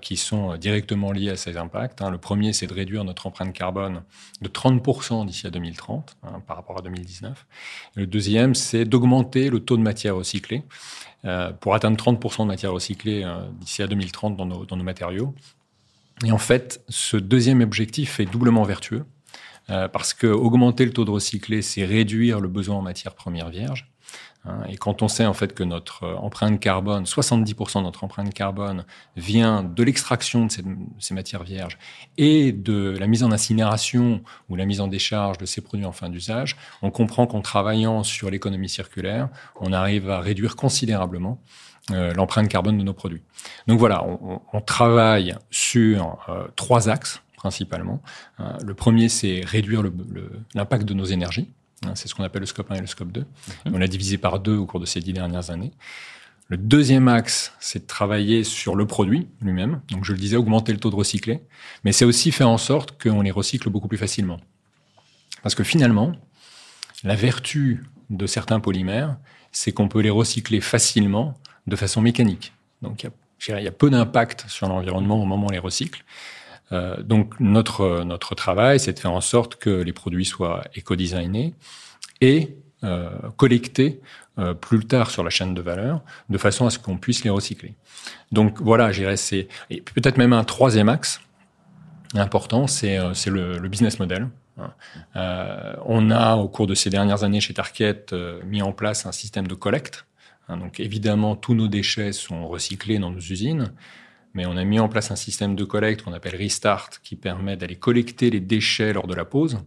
qui 0.00 0.16
sont 0.16 0.56
directement 0.56 1.10
liés 1.10 1.30
à 1.30 1.36
ces 1.36 1.56
impacts. 1.56 2.00
Hein. 2.00 2.12
Le 2.12 2.18
premier, 2.18 2.52
c'est 2.52 2.68
de 2.68 2.72
réduire 2.72 3.02
notre 3.02 3.26
empreinte 3.26 3.52
carbone 3.52 4.04
de 4.40 4.48
30% 4.48 5.26
d'ici 5.26 5.44
à 5.48 5.50
2030 5.50 6.18
hein, 6.22 6.40
par 6.46 6.54
rapport 6.54 6.78
à 6.78 6.82
2019. 6.82 7.46
Et 7.96 8.00
le 8.00 8.06
deuxième, 8.06 8.54
c'est 8.54 8.84
d'augmenter 8.84 9.50
le 9.50 9.58
taux 9.58 9.76
de 9.76 9.82
matière 9.82 10.14
recyclée 10.14 10.62
pour 11.58 11.74
atteindre 11.74 11.96
30% 11.96 12.42
de 12.42 12.46
matière 12.46 12.72
recyclée 12.72 13.28
d'ici 13.58 13.82
à 13.82 13.88
2030 13.88 14.36
dans 14.36 14.46
nos, 14.46 14.64
dans 14.66 14.76
nos 14.76 14.84
matériaux. 14.84 15.34
Et 16.24 16.32
en 16.32 16.38
fait, 16.38 16.82
ce 16.88 17.16
deuxième 17.16 17.60
objectif 17.60 18.20
est 18.20 18.26
doublement 18.26 18.62
vertueux, 18.62 19.04
euh, 19.68 19.88
parce 19.88 20.14
que 20.14 20.26
augmenter 20.26 20.84
le 20.84 20.92
taux 20.92 21.04
de 21.04 21.10
recyclé, 21.10 21.60
c'est 21.60 21.84
réduire 21.84 22.40
le 22.40 22.48
besoin 22.48 22.76
en 22.76 22.82
matière 22.82 23.14
première 23.14 23.50
vierge. 23.50 23.90
Hein, 24.44 24.62
et 24.68 24.76
quand 24.76 25.02
on 25.02 25.08
sait 25.08 25.26
en 25.26 25.34
fait 25.34 25.54
que 25.54 25.64
notre 25.64 26.04
euh, 26.04 26.14
empreinte 26.14 26.60
carbone, 26.60 27.04
70% 27.04 27.78
de 27.78 27.82
notre 27.82 28.04
empreinte 28.04 28.32
carbone 28.32 28.84
vient 29.16 29.62
de 29.64 29.82
l'extraction 29.82 30.46
de 30.46 30.52
ces, 30.98 31.14
matières 31.14 31.42
vierges 31.42 31.78
et 32.16 32.52
de 32.52 32.96
la 32.98 33.08
mise 33.08 33.24
en 33.24 33.32
incinération 33.32 34.22
ou 34.48 34.56
la 34.56 34.64
mise 34.64 34.80
en 34.80 34.86
décharge 34.86 35.38
de 35.38 35.46
ces 35.46 35.60
produits 35.60 35.86
en 35.86 35.92
fin 35.92 36.08
d'usage, 36.08 36.56
on 36.82 36.90
comprend 36.90 37.26
qu'en 37.26 37.40
travaillant 37.40 38.04
sur 38.04 38.30
l'économie 38.30 38.68
circulaire, 38.68 39.28
on 39.60 39.72
arrive 39.72 40.10
à 40.10 40.20
réduire 40.20 40.54
considérablement 40.54 41.40
euh, 41.92 42.12
l'empreinte 42.14 42.48
carbone 42.48 42.78
de 42.78 42.82
nos 42.82 42.94
produits. 42.94 43.22
Donc 43.68 43.78
voilà, 43.78 44.04
on, 44.04 44.40
on 44.52 44.60
travaille 44.60 45.36
sur 45.50 46.18
euh, 46.28 46.48
trois 46.56 46.88
axes 46.88 47.22
principalement. 47.36 48.02
Euh, 48.40 48.52
le 48.64 48.74
premier, 48.74 49.08
c'est 49.08 49.42
réduire 49.44 49.82
l'impact 50.54 50.84
de 50.84 50.94
nos 50.94 51.04
énergies. 51.04 51.48
Hein, 51.84 51.92
c'est 51.94 52.08
ce 52.08 52.14
qu'on 52.14 52.24
appelle 52.24 52.40
le 52.40 52.46
scope 52.46 52.70
1 52.72 52.74
et 52.76 52.80
le 52.80 52.86
scope 52.88 53.12
2. 53.12 53.20
Mmh. 53.20 53.24
On 53.72 53.78
l'a 53.78 53.86
divisé 53.86 54.18
par 54.18 54.40
deux 54.40 54.56
au 54.56 54.66
cours 54.66 54.80
de 54.80 54.86
ces 54.86 55.00
dix 55.00 55.12
dernières 55.12 55.50
années. 55.50 55.70
Le 56.48 56.56
deuxième 56.56 57.06
axe, 57.08 57.52
c'est 57.60 57.80
de 57.80 57.86
travailler 57.86 58.42
sur 58.42 58.74
le 58.74 58.86
produit 58.86 59.28
lui-même. 59.40 59.80
Donc, 59.90 60.04
je 60.04 60.12
le 60.12 60.18
disais, 60.18 60.36
augmenter 60.36 60.72
le 60.72 60.78
taux 60.78 60.90
de 60.90 60.96
recyclé. 60.96 61.40
Mais 61.84 61.92
c'est 61.92 62.04
aussi 62.04 62.32
faire 62.32 62.48
en 62.48 62.58
sorte 62.58 63.00
qu'on 63.00 63.20
les 63.20 63.30
recycle 63.30 63.68
beaucoup 63.70 63.88
plus 63.88 63.98
facilement. 63.98 64.40
Parce 65.42 65.54
que 65.54 65.64
finalement, 65.64 66.12
la 67.04 67.14
vertu 67.14 67.84
de 68.10 68.26
certains 68.26 68.60
polymères, 68.60 69.18
c'est 69.52 69.72
qu'on 69.72 69.88
peut 69.88 70.00
les 70.00 70.10
recycler 70.10 70.60
facilement 70.60 71.34
de 71.66 71.76
façon 71.76 72.00
mécanique. 72.00 72.52
Donc, 72.82 73.04
il 73.04 73.50
y 73.50 73.52
a, 73.52 73.60
y 73.60 73.68
a 73.68 73.72
peu 73.72 73.90
d'impact 73.90 74.46
sur 74.48 74.68
l'environnement 74.68 75.20
au 75.20 75.24
moment 75.24 75.46
où 75.46 75.48
on 75.48 75.52
les 75.52 75.58
recycle. 75.58 76.04
Euh, 76.72 77.00
donc, 77.02 77.38
notre, 77.40 78.02
notre 78.04 78.34
travail, 78.34 78.80
c'est 78.80 78.92
de 78.92 78.98
faire 78.98 79.12
en 79.12 79.20
sorte 79.20 79.56
que 79.56 79.70
les 79.70 79.92
produits 79.92 80.24
soient 80.24 80.64
éco-designés 80.74 81.54
et 82.20 82.56
euh, 82.84 83.10
collectés 83.36 84.00
euh, 84.38 84.52
plus 84.52 84.84
tard 84.84 85.10
sur 85.10 85.24
la 85.24 85.30
chaîne 85.30 85.54
de 85.54 85.62
valeur, 85.62 86.02
de 86.28 86.38
façon 86.38 86.66
à 86.66 86.70
ce 86.70 86.78
qu'on 86.78 86.98
puisse 86.98 87.24
les 87.24 87.30
recycler. 87.30 87.74
Donc, 88.32 88.60
voilà, 88.60 88.92
j'irais, 88.92 89.16
c'est 89.16 89.48
peut-être 89.68 90.18
même 90.18 90.32
un 90.32 90.44
troisième 90.44 90.88
axe 90.88 91.20
important, 92.14 92.66
c'est 92.66 92.98
euh, 92.98 93.12
le, 93.26 93.58
le 93.58 93.68
business 93.68 93.98
model. 93.98 94.28
Euh, 95.16 95.74
on 95.84 96.10
a, 96.10 96.36
au 96.36 96.48
cours 96.48 96.66
de 96.66 96.74
ces 96.74 96.88
dernières 96.88 97.24
années 97.24 97.40
chez 97.40 97.52
Target, 97.52 98.06
euh, 98.12 98.40
mis 98.44 98.62
en 98.62 98.72
place 98.72 99.04
un 99.04 99.12
système 99.12 99.46
de 99.46 99.54
collecte 99.54 100.06
Hein, 100.06 100.15
donc 100.48 100.78
évidemment, 100.78 101.34
tous 101.34 101.54
nos 101.54 101.66
déchets 101.66 102.12
sont 102.12 102.46
recyclés 102.46 102.98
dans 102.98 103.10
nos 103.10 103.18
usines, 103.18 103.72
mais 104.34 104.46
on 104.46 104.56
a 104.56 104.64
mis 104.64 104.78
en 104.78 104.88
place 104.88 105.10
un 105.10 105.16
système 105.16 105.56
de 105.56 105.64
collecte 105.64 106.02
qu'on 106.02 106.12
appelle 106.12 106.36
Restart, 106.36 106.90
qui 107.02 107.16
permet 107.16 107.56
d'aller 107.56 107.76
collecter 107.76 108.30
les 108.30 108.40
déchets 108.40 108.92
lors 108.92 109.06
de 109.06 109.14
la 109.14 109.24
pause. 109.24 109.58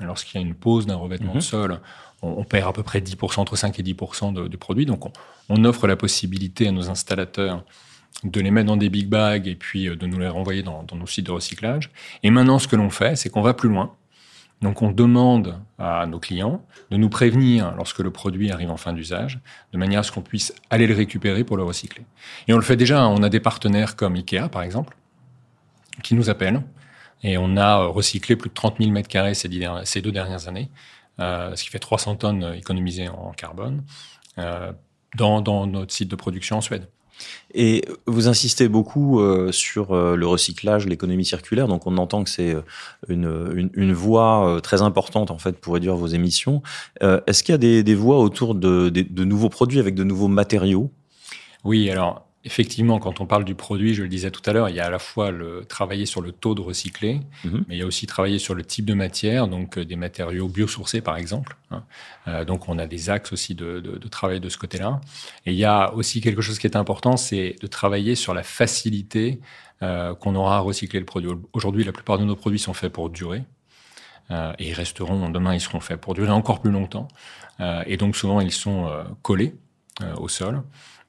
Lorsqu'il 0.00 0.40
y 0.40 0.44
a 0.44 0.46
une 0.46 0.54
pause 0.54 0.86
d'un 0.86 0.96
revêtement 0.96 1.32
mmh. 1.32 1.36
de 1.36 1.40
sol, 1.40 1.80
on, 2.22 2.28
on, 2.28 2.44
perd 2.44 2.68
à 2.68 2.72
peu 2.72 2.82
près 2.82 3.00
10%, 3.00 3.40
entre 3.40 3.56
5 3.56 3.78
et 3.78 3.82
10% 3.82 4.32
de, 4.32 4.48
de, 4.48 4.56
produits. 4.56 4.84
Donc 4.84 5.06
on, 5.06 5.12
on, 5.48 5.64
offre 5.64 5.86
la 5.86 5.96
possibilité 5.96 6.68
à 6.68 6.72
nos 6.72 6.90
installateurs 6.90 7.64
de 8.24 8.40
les 8.40 8.50
mettre 8.50 8.66
dans 8.66 8.76
des 8.76 8.88
big 8.88 9.08
bags 9.08 9.46
et 9.46 9.54
puis 9.54 9.88
euh, 9.88 9.96
de 9.96 10.06
nous 10.06 10.18
les 10.18 10.28
renvoyer 10.28 10.62
dans, 10.62 10.82
dans 10.82 10.96
nos 10.96 11.06
sites 11.06 11.26
de 11.26 11.32
recyclage. 11.32 11.90
Et 12.22 12.30
maintenant, 12.30 12.58
ce 12.58 12.68
que 12.68 12.76
l'on 12.76 12.90
fait, 12.90 13.16
c'est 13.16 13.30
qu'on 13.30 13.42
va 13.42 13.54
plus 13.54 13.68
loin. 13.68 13.94
Donc 14.62 14.82
on 14.82 14.90
demande 14.90 15.60
à 15.78 16.06
nos 16.06 16.18
clients 16.18 16.64
de 16.90 16.96
nous 16.96 17.08
prévenir 17.08 17.74
lorsque 17.76 17.98
le 17.98 18.10
produit 18.10 18.50
arrive 18.50 18.70
en 18.70 18.76
fin 18.76 18.92
d'usage, 18.92 19.40
de 19.72 19.78
manière 19.78 20.00
à 20.00 20.02
ce 20.02 20.12
qu'on 20.12 20.22
puisse 20.22 20.54
aller 20.70 20.86
le 20.86 20.94
récupérer 20.94 21.44
pour 21.44 21.56
le 21.56 21.62
recycler. 21.62 22.04
Et 22.48 22.54
on 22.54 22.56
le 22.56 22.62
fait 22.62 22.76
déjà, 22.76 23.06
on 23.06 23.22
a 23.22 23.28
des 23.28 23.40
partenaires 23.40 23.96
comme 23.96 24.14
Ikea 24.14 24.48
par 24.50 24.62
exemple, 24.62 24.96
qui 26.02 26.14
nous 26.14 26.30
appellent, 26.30 26.62
et 27.22 27.38
on 27.38 27.56
a 27.56 27.84
recyclé 27.84 28.36
plus 28.36 28.48
de 28.48 28.54
30 28.54 28.78
000 28.78 28.90
mètres 28.90 29.08
carrés 29.08 29.34
ces, 29.34 29.48
deux 29.48 30.12
dernières 30.12 30.48
années, 30.48 30.70
euh, 31.20 31.54
ce 31.54 31.64
qui 31.64 31.70
fait 31.70 31.78
300 31.78 32.16
tonnes 32.16 32.54
économisées 32.54 33.08
en 33.08 33.32
carbone, 33.32 33.82
euh, 34.38 34.72
dans 35.16 35.66
notre 35.66 35.92
site 35.92 36.10
de 36.10 36.16
production 36.16 36.58
en 36.58 36.60
Suède. 36.60 36.88
Et 37.54 37.84
vous 38.06 38.28
insistez 38.28 38.68
beaucoup 38.68 39.20
euh, 39.20 39.50
sur 39.52 39.92
euh, 39.92 40.16
le 40.16 40.26
recyclage, 40.26 40.86
l'économie 40.86 41.24
circulaire. 41.24 41.68
Donc, 41.68 41.86
on 41.86 41.96
entend 41.96 42.22
que 42.24 42.30
c'est 42.30 42.54
euh, 42.54 42.62
une, 43.08 43.50
une, 43.54 43.70
une, 43.74 43.92
voie 43.92 44.46
euh, 44.48 44.60
très 44.60 44.82
importante 44.82 45.30
en 45.30 45.38
fait 45.38 45.58
pour 45.58 45.74
réduire 45.74 45.96
vos 45.96 46.08
émissions. 46.08 46.62
Euh, 47.02 47.20
Est-ce 47.26 47.42
qu'il 47.42 47.52
y 47.52 47.54
a 47.54 47.58
des, 47.58 47.82
des 47.82 47.94
voies 47.94 48.18
autour 48.18 48.54
de, 48.54 48.90
de, 48.90 49.02
de, 49.08 49.24
nouveaux 49.24 49.48
produits 49.48 49.78
avec 49.78 49.94
de 49.94 50.04
nouveaux 50.04 50.28
matériaux? 50.28 50.90
Oui, 51.64 51.88
alors 51.88 52.25
effectivement, 52.46 52.98
quand 52.98 53.20
on 53.20 53.26
parle 53.26 53.44
du 53.44 53.54
produit, 53.54 53.92
je 53.92 54.02
le 54.02 54.08
disais 54.08 54.30
tout 54.30 54.40
à 54.48 54.52
l'heure, 54.52 54.68
il 54.70 54.76
y 54.76 54.80
a 54.80 54.86
à 54.86 54.90
la 54.90 54.98
fois 54.98 55.30
le 55.30 55.64
travailler 55.68 56.06
sur 56.06 56.22
le 56.22 56.32
taux 56.32 56.54
de 56.54 56.60
recyclé, 56.62 57.20
Mhm. 57.44 57.64
mais 57.68 57.74
il 57.76 57.78
y 57.78 57.82
a 57.82 57.86
aussi 57.86 58.06
travailler 58.06 58.38
sur 58.38 58.54
le 58.54 58.64
type 58.64 58.84
de 58.86 58.94
matière, 58.94 59.48
donc 59.48 59.76
euh, 59.76 59.84
des 59.84 59.96
matériaux 59.96 60.48
biosourcés 60.48 61.00
par 61.02 61.16
exemple. 61.18 61.56
hein. 61.72 61.82
Euh, 62.28 62.44
donc 62.44 62.68
on 62.68 62.78
a 62.78 62.86
des 62.86 63.10
axes 63.10 63.32
aussi 63.32 63.54
de, 63.54 63.80
de- 63.80 63.98
de 63.98 64.08
travail 64.08 64.40
de 64.40 64.48
ce 64.48 64.56
côté-là. 64.58 65.00
Et 65.44 65.52
il 65.52 65.58
y 65.58 65.64
a 65.64 65.92
aussi 65.92 66.20
quelque 66.20 66.40
chose 66.40 66.58
qui 66.58 66.66
est 66.66 66.76
important, 66.76 67.16
c'est 67.16 67.56
de 67.60 67.66
travailler 67.66 68.14
sur 68.14 68.32
la 68.32 68.42
facilité 68.42 69.40
euh, 69.82 70.14
qu'on 70.14 70.34
aura 70.36 70.56
à 70.56 70.60
recycler 70.60 71.00
le 71.00 71.04
produit. 71.06 71.30
Aujourd'hui, 71.52 71.84
la 71.84 71.92
plupart 71.92 72.18
de 72.18 72.24
nos 72.24 72.36
produits 72.36 72.58
sont 72.58 72.72
faits 72.74 72.92
pour 72.92 73.10
durer. 73.10 73.42
Euh, 74.30 74.52
et 74.58 74.68
ils 74.70 74.72
resteront, 74.74 75.28
demain, 75.30 75.52
ils 75.54 75.60
seront 75.60 75.80
faits 75.80 76.00
pour 76.00 76.14
durer 76.14 76.30
encore 76.30 76.60
plus 76.62 76.70
longtemps. 76.72 77.08
Et 77.86 77.96
donc, 77.96 78.16
souvent, 78.16 78.40
ils 78.40 78.52
sont 78.52 78.90
collés 79.22 79.54
au 80.18 80.28
sol. 80.28 80.62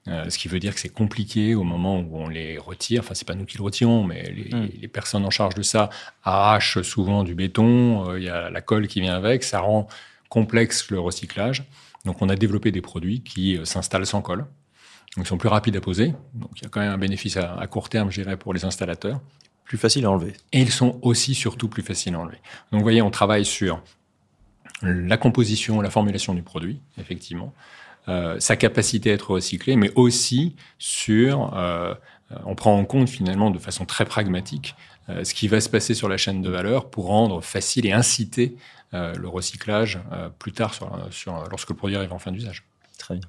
Euh, 0.08 0.30
ce 0.30 0.38
qui 0.38 0.48
veut 0.48 0.58
dire 0.58 0.74
que 0.74 0.80
c'est 0.80 0.88
compliqué 0.88 1.54
au 1.54 1.64
moment 1.64 1.98
où 2.00 2.16
on 2.18 2.28
les 2.28 2.56
retire. 2.58 3.00
Enfin, 3.02 3.14
c'est 3.14 3.26
pas 3.26 3.34
nous 3.34 3.44
qui 3.44 3.58
le 3.58 3.62
retirons, 3.64 4.04
mais 4.04 4.22
les, 4.30 4.48
Mm. 4.56 4.68
les 4.80 4.88
personnes 4.88 5.24
en 5.24 5.30
charge 5.30 5.54
de 5.54 5.62
ça 5.62 5.90
arrachent 6.24 6.80
souvent 6.82 7.24
du 7.24 7.34
béton. 7.34 8.08
euh, 8.10 8.18
Il 8.18 8.24
y 8.24 8.28
a 8.28 8.48
la 8.50 8.60
colle 8.60 8.88
qui 8.88 9.00
vient 9.00 9.14
avec. 9.14 9.44
Ça 9.44 9.60
rend 9.60 9.86
complexe 10.28 10.90
le 10.90 10.98
recyclage. 11.00 11.64
Donc, 12.04 12.22
on 12.22 12.28
a 12.28 12.36
développé 12.36 12.70
des 12.72 12.80
produits 12.80 13.20
qui 13.22 13.56
euh, 13.58 13.64
s'installent 13.64 14.06
sans 14.06 14.22
colle. 14.22 14.46
Donc, 15.16 15.26
ils 15.26 15.28
sont 15.28 15.38
plus 15.38 15.48
rapides 15.48 15.76
à 15.76 15.80
poser. 15.80 16.14
Donc, 16.34 16.50
il 16.56 16.62
y 16.62 16.66
a 16.66 16.68
quand 16.68 16.80
même 16.80 16.92
un 16.92 16.98
bénéfice 16.98 17.36
à, 17.36 17.54
à 17.58 17.66
court 17.66 17.88
terme, 17.88 18.10
je 18.10 18.22
dirais, 18.22 18.36
pour 18.36 18.54
les 18.54 18.64
installateurs. 18.64 19.20
Plus 19.64 19.78
facile 19.78 20.06
à 20.06 20.10
enlever. 20.10 20.32
Et 20.52 20.60
ils 20.62 20.70
sont 20.70 20.98
aussi 21.02 21.34
surtout 21.34 21.68
plus 21.68 21.82
faciles 21.82 22.14
à 22.14 22.18
enlever. 22.20 22.38
Donc, 22.72 22.80
vous 22.80 22.84
voyez, 22.84 23.02
on 23.02 23.10
travaille 23.10 23.44
sur 23.44 23.82
la 24.82 25.16
composition, 25.16 25.80
la 25.80 25.90
formulation 25.90 26.34
du 26.34 26.42
produit, 26.42 26.80
effectivement, 26.98 27.52
sa 28.38 28.56
capacité 28.56 29.10
à 29.10 29.14
être 29.14 29.30
recyclé, 29.30 29.76
mais 29.76 29.92
aussi 29.94 30.56
sur, 30.78 31.54
euh, 31.56 31.94
euh, 32.32 32.36
on 32.44 32.54
prend 32.54 32.76
en 32.76 32.84
compte 32.84 33.08
finalement 33.08 33.50
de 33.50 33.58
façon 33.58 33.84
très 33.84 34.04
pragmatique 34.04 34.74
euh, 35.08 35.24
ce 35.24 35.34
qui 35.34 35.48
va 35.48 35.60
se 35.60 35.68
passer 35.68 35.94
sur 35.94 36.08
la 36.08 36.16
chaîne 36.16 36.42
de 36.42 36.50
valeur 36.50 36.90
pour 36.90 37.06
rendre 37.06 37.40
facile 37.40 37.86
et 37.86 37.92
inciter 37.92 38.56
euh, 38.94 39.14
le 39.14 39.28
recyclage 39.28 40.00
euh, 40.12 40.28
plus 40.38 40.52
tard 40.52 40.74
lorsque 41.50 41.70
le 41.70 41.76
produit 41.76 41.96
arrive 41.96 42.12
en 42.12 42.18
fin 42.18 42.32
d'usage. 42.32 42.64
Très 42.98 43.14
bien. 43.14 43.28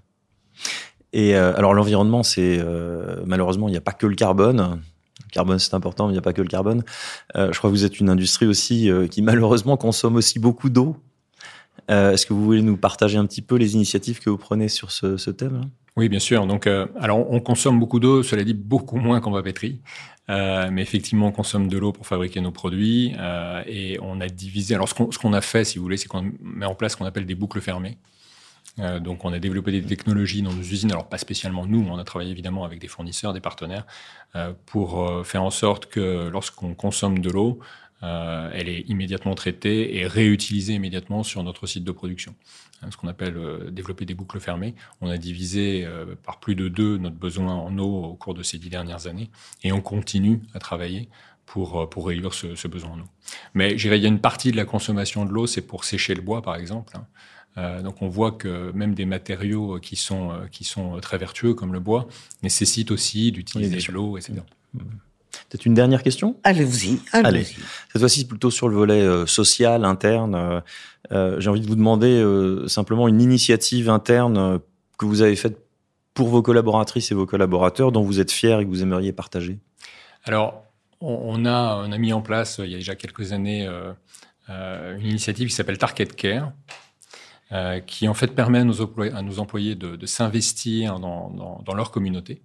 Et 1.13 1.36
euh, 1.36 1.55
alors 1.55 1.74
l'environnement, 1.74 2.24
c'est 2.24 2.59
euh, 2.59 3.21
malheureusement, 3.25 3.67
il 3.67 3.71
n'y 3.71 3.77
a 3.77 3.81
pas 3.81 3.93
que 3.93 4.05
le 4.05 4.15
carbone. 4.15 4.81
Le 5.25 5.31
carbone, 5.31 5.59
c'est 5.59 5.74
important, 5.74 6.07
mais 6.07 6.13
il 6.13 6.15
n'y 6.15 6.19
a 6.19 6.24
pas 6.24 6.33
que 6.33 6.41
le 6.41 6.48
carbone. 6.48 6.83
Euh, 7.36 7.51
je 7.51 7.57
crois 7.57 7.69
que 7.69 7.75
vous 7.75 7.86
êtes 7.86 8.00
une 8.00 8.09
industrie 8.09 8.45
aussi 8.45 8.89
euh, 8.89 9.07
qui 9.07 9.21
malheureusement 9.21 9.77
consomme 9.77 10.15
aussi 10.15 10.39
beaucoup 10.39 10.69
d'eau. 10.69 10.98
Euh, 11.89 12.13
Est-ce 12.13 12.25
que 12.25 12.34
vous 12.34 12.43
voulez 12.43 12.62
nous 12.62 12.77
partager 12.77 13.17
un 13.17 13.25
petit 13.25 13.41
peu 13.41 13.55
les 13.55 13.74
initiatives 13.75 14.19
que 14.19 14.29
vous 14.29 14.38
prenez 14.38 14.69
sur 14.69 14.91
ce, 14.91 15.29
thème 15.31 15.69
Oui, 15.96 16.10
bien 16.10 16.19
sûr. 16.19 16.46
Donc, 16.46 16.67
euh, 16.67 16.86
alors, 17.00 17.29
on 17.31 17.39
consomme 17.39 17.79
beaucoup 17.79 18.00
d'eau, 18.00 18.24
cela 18.24 18.43
dit 18.43 18.53
beaucoup 18.53 18.98
moins 18.98 19.19
qu'en 19.19 19.31
papeterie. 19.31 19.81
Euh, 20.29 20.69
mais 20.72 20.84
effectivement, 20.84 21.27
on 21.27 21.31
consomme 21.31 21.67
de 21.67 21.77
l'eau 21.79 21.91
pour 21.91 22.05
fabriquer 22.05 22.39
nos 22.39 22.51
produits 22.51 23.15
euh, 23.17 23.63
et 23.65 23.98
on 24.01 24.22
a 24.22 24.27
divisé. 24.27 24.75
Alors, 24.75 24.88
ce 24.88 24.93
qu'on 24.93 25.34
a 25.34 25.41
fait, 25.41 25.63
si 25.63 25.79
vous 25.79 25.84
voulez, 25.84 25.98
c'est 25.98 26.08
qu'on 26.08 26.31
met 26.41 26.65
en 26.65 26.75
place 26.75 26.91
ce 26.91 26.98
qu'on 26.98 27.05
appelle 27.05 27.25
des 27.25 27.36
boucles 27.36 27.62
fermées. 27.62 27.98
Donc, 29.01 29.25
on 29.25 29.34
a 29.34 29.39
développé 29.39 29.74
des 29.74 29.81
technologies 29.81 30.41
dans 30.41 30.53
nos 30.53 30.62
usines. 30.62 30.91
Alors, 30.91 31.10
pas 31.10 31.17
spécialement 31.17 31.65
nous, 31.65 31.86
on 31.89 31.98
a 31.98 32.03
travaillé 32.05 32.31
évidemment 32.31 32.63
avec 32.63 32.79
des 32.79 32.88
fournisseurs, 32.88 33.34
des 33.34 33.41
partenaires, 33.41 33.86
pour 34.67 35.25
faire 35.25 35.43
en 35.43 35.50
sorte 35.50 35.88
que 35.88 36.29
lorsqu'on 36.29 36.75
consomme 36.75 37.19
de 37.19 37.29
l'eau, 37.29 37.60
euh, 38.03 38.49
elle 38.53 38.69
est 38.69 38.81
immédiatement 38.87 39.35
traitée 39.35 39.97
et 39.97 40.07
réutilisée 40.07 40.73
immédiatement 40.73 41.23
sur 41.23 41.43
notre 41.43 41.67
site 41.67 41.83
de 41.83 41.91
production. 41.91 42.33
Hein, 42.81 42.87
ce 42.91 42.97
qu'on 42.97 43.07
appelle 43.09 43.35
euh, 43.37 43.71
développer 43.71 44.05
des 44.05 44.13
boucles 44.13 44.39
fermées. 44.39 44.73
On 45.01 45.09
a 45.09 45.17
divisé 45.17 45.83
euh, 45.85 46.15
par 46.23 46.39
plus 46.39 46.55
de 46.55 46.69
deux 46.69 46.97
notre 46.97 47.17
besoin 47.17 47.53
en 47.53 47.77
eau 47.77 48.03
au 48.03 48.15
cours 48.15 48.33
de 48.33 48.43
ces 48.43 48.57
dix 48.57 48.69
dernières 48.69 49.07
années 49.07 49.29
et 49.63 49.71
on 49.71 49.81
continue 49.81 50.41
à 50.53 50.59
travailler 50.59 51.09
pour, 51.45 51.89
pour 51.89 52.07
réduire 52.07 52.33
ce, 52.33 52.55
ce 52.55 52.67
besoin 52.67 52.91
en 52.91 52.99
eau. 52.99 53.07
Mais 53.53 53.71
je 53.77 53.83
dirais, 53.83 53.97
il 53.97 54.03
y 54.03 54.05
a 54.05 54.09
une 54.09 54.21
partie 54.21 54.51
de 54.51 54.57
la 54.57 54.65
consommation 54.65 55.25
de 55.25 55.31
l'eau, 55.31 55.47
c'est 55.47 55.61
pour 55.63 55.83
sécher 55.83 56.15
le 56.15 56.21
bois, 56.21 56.41
par 56.41 56.55
exemple. 56.55 56.95
hein. 56.95 57.05
Euh, 57.57 57.81
donc 57.81 58.01
on 58.03 58.07
voit 58.07 58.31
que 58.31 58.71
même 58.73 58.93
des 58.93 59.05
matériaux 59.05 59.79
qui 59.79 59.95
sont, 59.95 60.31
qui 60.51 60.63
sont 60.63 60.99
très 61.01 61.17
vertueux, 61.17 61.55
comme 61.55 61.73
le 61.73 61.79
bois, 61.79 62.07
nécessitent 62.43 62.91
aussi 62.91 63.31
d'utiliser 63.31 63.77
de 63.77 63.91
l'eau, 63.91 64.17
etc. 64.17 64.41
Peut-être 65.50 65.65
une 65.65 65.74
dernière 65.74 66.03
question? 66.03 66.36
Allez-y, 66.43 67.00
Allez. 67.12 67.27
allez-y. 67.27 67.55
Cette 67.91 68.00
fois-ci, 68.00 68.27
plutôt 68.27 68.51
sur 68.51 68.67
le 68.69 68.75
volet 68.75 69.01
euh, 69.01 69.25
social, 69.25 69.86
interne. 69.86 70.36
Euh, 70.36 70.59
euh, 71.12 71.39
J'ai 71.39 71.50
envie 71.50 71.62
de 71.62 71.67
vous 71.67 71.75
demander 71.75 72.21
euh, 72.21 72.67
simplement 72.67 73.07
une 73.07 73.21
initiative 73.21 73.89
interne 73.89 74.38
euh, 74.38 74.57
que 74.98 75.05
vous 75.05 75.21
avez 75.21 75.36
faite 75.36 75.57
pour 76.13 76.27
vos 76.29 76.41
collaboratrices 76.41 77.12
et 77.12 77.15
vos 77.15 77.25
collaborateurs 77.25 77.91
dont 77.91 78.03
vous 78.03 78.19
êtes 78.19 78.31
fiers 78.31 78.59
et 78.59 78.65
que 78.65 78.69
vous 78.69 78.81
aimeriez 78.83 79.13
partager? 79.13 79.59
Alors, 80.25 80.63
on, 81.00 81.41
on 81.41 81.45
a, 81.45 81.83
on 81.88 81.91
a 81.91 81.98
mis 81.98 82.12
en 82.12 82.21
place, 82.21 82.59
il 82.63 82.69
y 82.69 82.75
a 82.75 82.77
déjà 82.77 82.95
quelques 82.95 83.31
années, 83.31 83.65
euh, 83.65 83.93
euh, 84.50 84.98
une 84.98 85.07
initiative 85.07 85.48
qui 85.48 85.55
s'appelle 85.55 85.77
Target 85.77 86.07
Care, 86.07 86.51
euh, 87.51 87.79
qui 87.79 88.07
en 88.07 88.13
fait 88.13 88.27
permet 88.36 88.59
à 88.59 88.63
nos 88.63 88.81
employés, 88.81 89.13
à 89.13 89.21
nos 89.21 89.39
employés 89.39 89.75
de, 89.75 89.95
de 89.95 90.05
s'investir 90.05 91.00
dans, 91.00 91.29
dans, 91.29 91.62
dans 91.65 91.74
leur 91.74 91.91
communauté. 91.91 92.41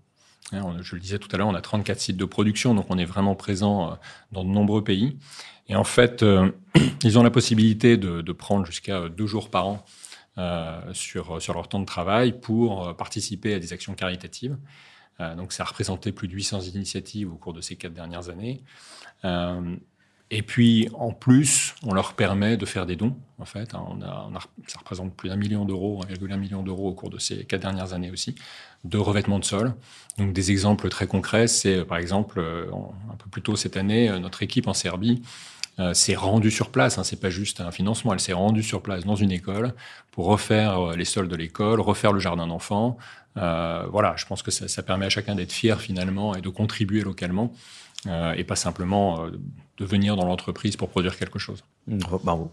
Hein, 0.54 0.76
je 0.80 0.94
le 0.94 1.00
disais 1.00 1.18
tout 1.18 1.28
à 1.32 1.36
l'heure, 1.36 1.48
on 1.48 1.54
a 1.54 1.60
34 1.60 2.00
sites 2.00 2.16
de 2.16 2.24
production, 2.24 2.74
donc 2.74 2.86
on 2.88 2.98
est 2.98 3.04
vraiment 3.04 3.34
présent 3.34 3.92
euh, 3.92 3.94
dans 4.32 4.44
de 4.44 4.50
nombreux 4.50 4.84
pays. 4.84 5.16
Et 5.68 5.76
en 5.76 5.84
fait, 5.84 6.22
euh, 6.22 6.50
ils 7.04 7.18
ont 7.18 7.22
la 7.22 7.30
possibilité 7.30 7.96
de, 7.96 8.32
prendre 8.32 8.66
jusqu'à 8.66 8.98
euh, 8.98 9.08
deux 9.08 9.26
jours 9.26 9.50
par 9.50 9.66
an 9.66 9.84
sur, 10.92 11.40
sur 11.40 11.54
leur 11.54 11.68
temps 11.68 11.78
de 11.78 11.84
travail 11.84 12.32
pour 12.32 12.96
participer 12.96 13.54
à 13.54 13.60
des 13.60 13.72
actions 13.72 13.94
caritatives. 13.94 14.56
Donc, 15.20 15.52
ça 15.52 15.62
a 15.62 15.66
représenté 15.66 16.10
plus 16.10 16.26
de 16.26 16.32
800 16.32 16.62
initiatives 16.74 17.32
au 17.32 17.36
cours 17.36 17.52
de 17.52 17.60
ces 17.60 17.76
quatre 17.76 17.94
dernières 17.94 18.30
années. 18.30 18.64
Et 20.30 20.42
puis, 20.42 20.88
en 20.94 21.12
plus, 21.12 21.74
on 21.82 21.92
leur 21.92 22.14
permet 22.14 22.56
de 22.56 22.64
faire 22.64 22.86
des 22.86 22.96
dons, 22.96 23.14
en 23.38 23.44
fait. 23.44 23.74
hein. 23.74 23.98
Ça 24.66 24.78
représente 24.78 25.14
plus 25.14 25.28
d'un 25.28 25.36
million 25.36 25.64
d'euros, 25.64 26.00
1,1 26.08 26.36
million 26.38 26.62
d'euros 26.62 26.88
au 26.88 26.92
cours 26.92 27.10
de 27.10 27.18
ces 27.18 27.44
quatre 27.44 27.60
dernières 27.60 27.92
années 27.92 28.10
aussi, 28.10 28.34
de 28.84 28.96
revêtement 28.96 29.38
de 29.38 29.44
sol. 29.44 29.74
Donc, 30.18 30.32
des 30.32 30.50
exemples 30.50 30.88
très 30.88 31.06
concrets, 31.06 31.46
c'est, 31.46 31.84
par 31.84 31.98
exemple, 31.98 32.40
euh, 32.40 32.66
un 33.12 33.16
peu 33.16 33.28
plus 33.30 33.42
tôt 33.42 33.54
cette 33.54 33.76
année, 33.76 34.08
euh, 34.08 34.18
notre 34.18 34.42
équipe 34.42 34.66
en 34.66 34.72
Serbie 34.72 35.22
euh, 35.78 35.92
s'est 35.92 36.14
rendue 36.14 36.50
sur 36.50 36.70
place. 36.70 36.96
Hein, 36.96 37.04
c'est 37.04 37.20
pas 37.20 37.30
juste 37.30 37.60
un 37.60 37.70
financement, 37.70 38.14
elle 38.14 38.20
s'est 38.20 38.32
rendue 38.32 38.62
sur 38.62 38.82
place 38.82 39.04
dans 39.04 39.16
une 39.16 39.30
école 39.30 39.74
pour 40.10 40.26
refaire 40.26 40.96
les 40.96 41.04
sols 41.04 41.28
de 41.28 41.36
l'école, 41.36 41.80
refaire 41.80 42.12
le 42.12 42.20
jardin 42.20 42.46
d'enfants. 42.46 42.96
Voilà, 43.36 44.14
je 44.16 44.26
pense 44.26 44.42
que 44.42 44.52
ça 44.52 44.82
permet 44.84 45.06
à 45.06 45.10
chacun 45.10 45.34
d'être 45.34 45.52
fier 45.52 45.80
finalement 45.80 46.36
et 46.36 46.40
de 46.40 46.48
contribuer 46.48 47.02
localement 47.02 47.52
euh, 48.06 48.32
et 48.36 48.44
pas 48.44 48.56
simplement 48.56 49.24
euh, 49.24 49.30
de 49.78 49.84
venir 49.84 50.16
dans 50.16 50.24
l'entreprise 50.26 50.76
pour 50.76 50.88
produire 50.88 51.16
quelque 51.16 51.38
chose. 51.38 51.64
Bravo. 51.86 52.50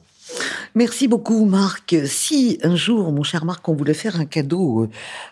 Merci 0.76 1.08
beaucoup, 1.08 1.46
Marc. 1.46 1.96
Si 2.06 2.60
un 2.64 2.76
jour, 2.76 3.12
mon 3.12 3.24
cher 3.24 3.46
Marc, 3.46 3.68
on 3.68 3.74
voulait 3.74 3.94
faire 3.94 4.20
un 4.20 4.26
cadeau 4.26 4.84
euh, 4.84 4.88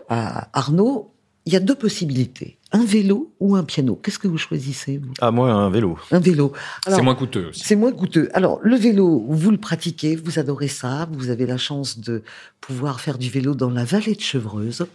à 0.09 0.49
Arnaud, 0.57 1.13
il 1.45 1.53
y 1.53 1.55
a 1.55 1.59
deux 1.59 1.75
possibilités. 1.75 2.58
Un 2.71 2.85
vélo 2.85 3.33
ou 3.39 3.55
un 3.55 3.63
piano? 3.63 3.95
Qu'est-ce 3.95 4.19
que 4.19 4.27
vous 4.27 4.37
choisissez, 4.37 4.99
vous? 4.99 5.11
Ah, 5.21 5.31
moi, 5.31 5.51
un 5.51 5.71
vélo. 5.71 5.97
Un 6.11 6.19
vélo. 6.19 6.53
C'est 6.87 7.01
moins 7.01 7.15
coûteux 7.15 7.47
aussi. 7.47 7.63
C'est 7.65 7.75
moins 7.75 7.91
coûteux. 7.91 8.29
Alors, 8.33 8.59
le 8.61 8.75
vélo, 8.75 9.25
vous 9.27 9.49
le 9.49 9.57
pratiquez, 9.57 10.15
vous 10.15 10.37
adorez 10.37 10.67
ça, 10.67 11.09
vous 11.11 11.31
avez 11.31 11.47
la 11.47 11.57
chance 11.57 11.99
de 11.99 12.21
pouvoir 12.61 13.01
faire 13.01 13.17
du 13.17 13.31
vélo 13.31 13.55
dans 13.55 13.71
la 13.71 13.85
vallée 13.85 14.13
de 14.13 14.21
Chevreuse. 14.21 14.85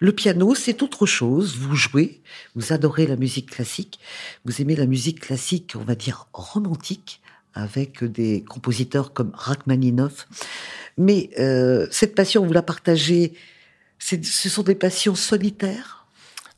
Le 0.00 0.10
piano, 0.10 0.56
c'est 0.56 0.82
autre 0.82 1.06
chose. 1.06 1.56
Vous 1.56 1.76
jouez, 1.76 2.22
vous 2.56 2.72
adorez 2.72 3.06
la 3.06 3.16
musique 3.16 3.50
classique, 3.50 4.00
vous 4.44 4.60
aimez 4.60 4.74
la 4.74 4.86
musique 4.86 5.20
classique, 5.20 5.74
on 5.78 5.84
va 5.84 5.94
dire 5.94 6.26
romantique, 6.32 7.20
avec 7.54 8.02
des 8.02 8.42
compositeurs 8.48 9.12
comme 9.12 9.30
Rachmaninoff. 9.34 10.26
Mais 10.98 11.30
euh, 11.38 11.86
cette 11.92 12.16
passion, 12.16 12.44
vous 12.44 12.52
la 12.52 12.62
partagez, 12.62 13.34
ce 13.98 14.48
sont 14.48 14.64
des 14.64 14.74
passions 14.74 15.14
solitaires? 15.14 16.01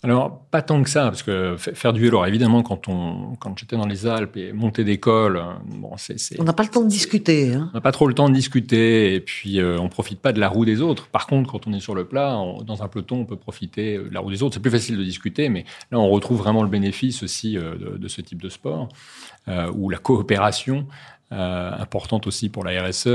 Alors, 0.05 0.41
pas 0.51 0.61
tant 0.63 0.83
que 0.83 0.91
ça, 0.91 1.05
parce 1.05 1.23
que 1.23 1.57
fa- 1.59 1.75
faire 1.75 1.93
du 1.95 2.01
vélo, 2.01 2.19
alors 2.19 2.27
évidemment, 2.27 2.63
quand, 2.63 2.89
on, 2.89 3.35
quand 3.41 3.59
j'étais 3.59 3.77
dans 3.77 3.87
les 3.87 4.07
Alpes 4.07 4.37
et 4.37 4.53
monter 4.53 4.85
d'école, 4.85 5.39
euh, 5.39 5.45
bon, 5.67 5.93
c'est, 5.97 6.19
On 6.39 6.45
n'a 6.45 6.53
pas 6.53 6.63
le 6.63 6.69
temps 6.69 6.83
de 6.83 6.89
discuter. 6.89 7.55
Hein 7.55 7.71
on 7.73 7.77
n'a 7.77 7.81
pas 7.81 7.91
trop 7.91 8.07
le 8.07 8.13
temps 8.15 8.29
de 8.29 8.35
discuter 8.35 9.15
et 9.15 9.21
puis 9.21 9.59
euh, 9.59 9.79
on 9.81 9.89
profite 9.89 10.21
pas 10.21 10.33
de 10.35 10.39
la 10.41 10.49
roue 10.49 10.65
des 10.67 10.81
autres. 10.83 11.09
Par 11.09 11.27
contre, 11.27 11.51
quand 11.51 11.67
on 11.67 11.73
est 11.73 11.81
sur 11.81 11.95
le 11.95 12.05
plat, 12.05 12.37
on- 12.39 12.63
dans 12.63 12.83
un 12.83 12.89
peloton, 12.89 13.21
on 13.21 13.25
peut 13.25 13.37
profiter 13.37 13.97
euh, 13.97 14.09
de 14.09 14.15
la 14.15 14.21
roue 14.21 14.31
des 14.31 14.43
autres. 14.43 14.55
C'est 14.55 14.61
plus 14.61 14.71
facile 14.71 14.97
de 14.99 15.03
discuter, 15.05 15.49
mais 15.49 15.65
là, 15.91 15.99
on 15.99 16.09
retrouve 16.11 16.39
vraiment 16.39 16.63
le 16.63 16.69
bénéfice 16.69 17.23
aussi 17.23 17.57
euh, 17.57 17.75
de, 17.77 17.97
de 17.97 18.09
ce 18.09 18.21
type 18.21 18.43
de 18.43 18.51
sport, 18.51 18.89
euh, 19.49 19.73
où 19.75 19.89
la 19.91 19.99
coopération, 19.99 20.87
importante 21.31 22.29
aussi 22.29 22.49
pour 22.49 22.63
la 22.65 22.81
RSE, 22.85 23.09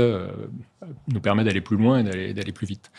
nous 1.08 1.20
permet 1.20 1.42
d'aller 1.44 1.60
plus 1.62 1.76
loin 1.78 2.04
et 2.04 2.34
d'aller 2.34 2.52
plus 2.52 2.66
vite. 2.66 2.90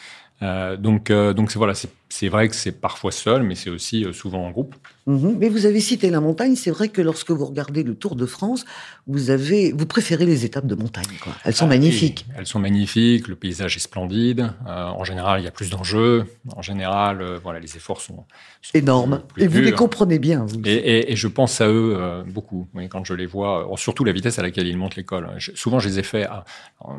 Euh, 0.42 0.76
donc, 0.78 1.10
euh, 1.12 1.34
donc 1.34 1.52
c'est 1.52 1.58
voilà, 1.60 1.74
c'est 2.10 2.28
vrai 2.28 2.48
que 2.50 2.56
c'est 2.56 2.72
parfois 2.72 3.12
seul, 3.12 3.44
mais 3.44 3.56
c'est 3.56 3.70
aussi 3.70 4.04
euh, 4.06 4.12
souvent 4.14 4.46
en 4.46 4.52
groupe. 4.52 4.76
Mhm. 5.08 5.38
Mais 5.40 5.50
vous 5.50 5.66
avez 5.66 5.80
cité 5.80 6.10
la 6.10 6.20
montagne. 6.20 6.56
C'est 6.56 6.72
vrai 6.72 6.90
que 6.90 7.02
lorsque 7.02 7.32
vous 7.32 7.46
regardez 7.46 7.84
le 7.84 7.96
Tour 7.96 8.16
de 8.16 8.26
France, 8.26 8.66
vous 9.08 9.30
avez, 9.30 9.72
vous 9.72 9.86
préférez 9.86 10.26
les 10.26 10.46
étapes 10.46 10.66
de 10.68 10.76
montagne. 10.76 11.06
Quoi. 11.24 11.34
Elles 11.44 11.54
sont 11.56 11.66
Ah, 11.66 11.70
magnifiques. 11.70 12.26
oui, 12.28 12.36
elles 12.38 12.46
sont 12.48 12.60
magnifiques. 12.60 13.28
Le 13.28 13.36
paysage 13.36 13.76
est 13.76 13.80
splendide. 13.80 14.52
En 14.68 15.04
général, 15.04 15.42
il 15.42 15.44
y 15.44 15.48
a 15.48 15.52
plus 15.52 15.70
d'enjeux. 15.70 16.26
En 16.56 16.62
général, 16.62 17.24
voilà, 17.44 17.60
les 17.60 17.76
efforts 17.78 18.00
sont, 18.02 18.26
sont 18.62 18.72
Énormes. 18.78 19.22
plus 19.28 19.44
Et 19.44 19.48
vous 19.48 19.60
les 19.60 19.72
comprenez 19.72 20.20
bien. 20.20 20.46
Vous. 20.46 20.62
Et, 20.66 20.74
et- 20.74 21.12
et 21.12 21.16
je 21.16 21.28
pense 21.28 21.62
à 21.62 21.68
eux 21.68 22.24
beaucoup 22.28 22.68
oui, 22.76 22.88
quand 22.90 23.04
je 23.06 23.14
les 23.16 23.26
vois, 23.26 23.68
surtout 23.78 24.04
la 24.04 24.12
vitesse 24.12 24.38
à 24.38 24.44
laquelle 24.44 24.68
ils 24.68 24.78
montent 24.78 24.96
l'école. 24.96 25.30
Souvent, 25.56 25.80
je 25.80 25.90
les 25.90 26.00
ai 26.00 26.04
fait, 26.04 26.24
à- 26.26 26.46
euh, 26.86 26.92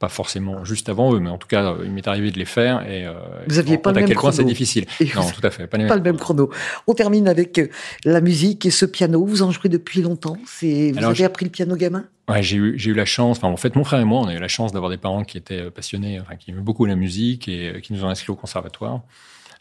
pas 0.00 0.08
forcément 0.08 0.64
juste 0.64 0.88
avant 0.88 1.14
eux, 1.14 1.20
mais 1.20 1.28
en 1.28 1.36
tout 1.36 1.46
cas, 1.46 1.72
euh, 1.72 1.82
il 1.84 1.92
m'est 1.92 2.08
arrivé 2.08 2.30
de 2.30 2.38
les 2.38 2.46
faire. 2.46 2.88
Et 2.90 3.06
euh, 3.06 3.12
Vous 3.46 3.54
je 3.54 3.60
aviez 3.60 3.76
me 3.76 3.82
pas 3.82 3.90
le 3.90 3.94
compte 3.94 3.96
à 3.96 4.00
même 4.00 4.08
quel 4.08 4.16
point 4.16 4.32
c'est 4.32 4.38
chrono. 4.38 4.48
difficile. 4.48 4.86
Et 4.98 5.04
Non, 5.14 5.30
tout 5.30 5.46
à 5.46 5.50
fait, 5.50 5.66
pas 5.66 5.76
Pas 5.76 5.96
le 5.96 6.02
même 6.02 6.16
chrono. 6.16 6.50
On 6.86 6.94
termine 6.94 7.28
avec 7.28 7.58
euh, 7.58 7.68
la 8.06 8.22
musique 8.22 8.64
et 8.64 8.70
ce 8.70 8.86
piano. 8.86 9.22
Vous 9.26 9.42
en 9.42 9.50
jouez 9.50 9.68
depuis 9.68 10.00
longtemps. 10.00 10.38
C'est 10.46 10.92
vous 10.92 10.98
Alors, 10.98 11.10
avez 11.10 11.24
appris 11.24 11.44
le 11.44 11.50
piano 11.50 11.76
gamin? 11.76 12.06
Ouais, 12.30 12.42
j'ai 12.42 12.56
eu, 12.56 12.78
j'ai 12.78 12.92
eu 12.92 12.94
la 12.94 13.04
chance, 13.04 13.36
enfin, 13.36 13.48
en 13.48 13.58
fait, 13.58 13.76
mon 13.76 13.84
frère 13.84 14.00
et 14.00 14.04
moi, 14.06 14.20
on 14.20 14.26
a 14.28 14.34
eu 14.34 14.38
la 14.38 14.48
chance 14.48 14.72
d'avoir 14.72 14.90
des 14.90 14.96
parents 14.96 15.22
qui 15.22 15.36
étaient 15.36 15.70
passionnés, 15.70 16.18
enfin, 16.18 16.36
qui 16.36 16.50
aimaient 16.50 16.60
beaucoup 16.62 16.86
la 16.86 16.96
musique 16.96 17.46
et 17.48 17.80
qui 17.82 17.92
nous 17.92 18.02
ont 18.02 18.08
inscrits 18.08 18.32
au 18.32 18.36
conservatoire. 18.36 19.02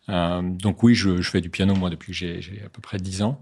Euh, 0.08 0.42
donc 0.42 0.84
oui, 0.84 0.96
je, 0.96 1.22
je 1.22 1.30
fais 1.30 1.42
du 1.42 1.50
piano, 1.50 1.76
moi, 1.76 1.90
depuis 1.90 2.14
que 2.14 2.18
j'ai, 2.18 2.42
j'ai 2.42 2.62
à 2.66 2.70
peu 2.70 2.80
près 2.82 2.98
10 2.98 3.24
ans. 3.24 3.42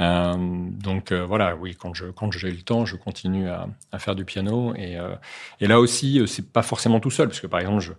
Euh, 0.00 0.36
donc 0.70 1.12
euh, 1.12 1.24
voilà, 1.24 1.54
oui, 1.56 1.76
quand, 1.78 1.94
je, 1.94 2.06
quand 2.06 2.32
j'ai 2.32 2.50
le 2.50 2.62
temps, 2.62 2.86
je 2.86 2.96
continue 2.96 3.48
à, 3.48 3.68
à 3.92 3.98
faire 3.98 4.14
du 4.14 4.24
piano. 4.24 4.74
Et, 4.74 4.98
euh, 4.98 5.14
et 5.60 5.66
là 5.66 5.80
aussi, 5.80 6.18
euh, 6.18 6.26
c'est 6.26 6.50
pas 6.50 6.62
forcément 6.62 6.98
tout 7.00 7.10
seul, 7.10 7.28
parce 7.28 7.40
que 7.40 7.46
par 7.46 7.60
exemple, 7.60 7.80
je 7.80 7.92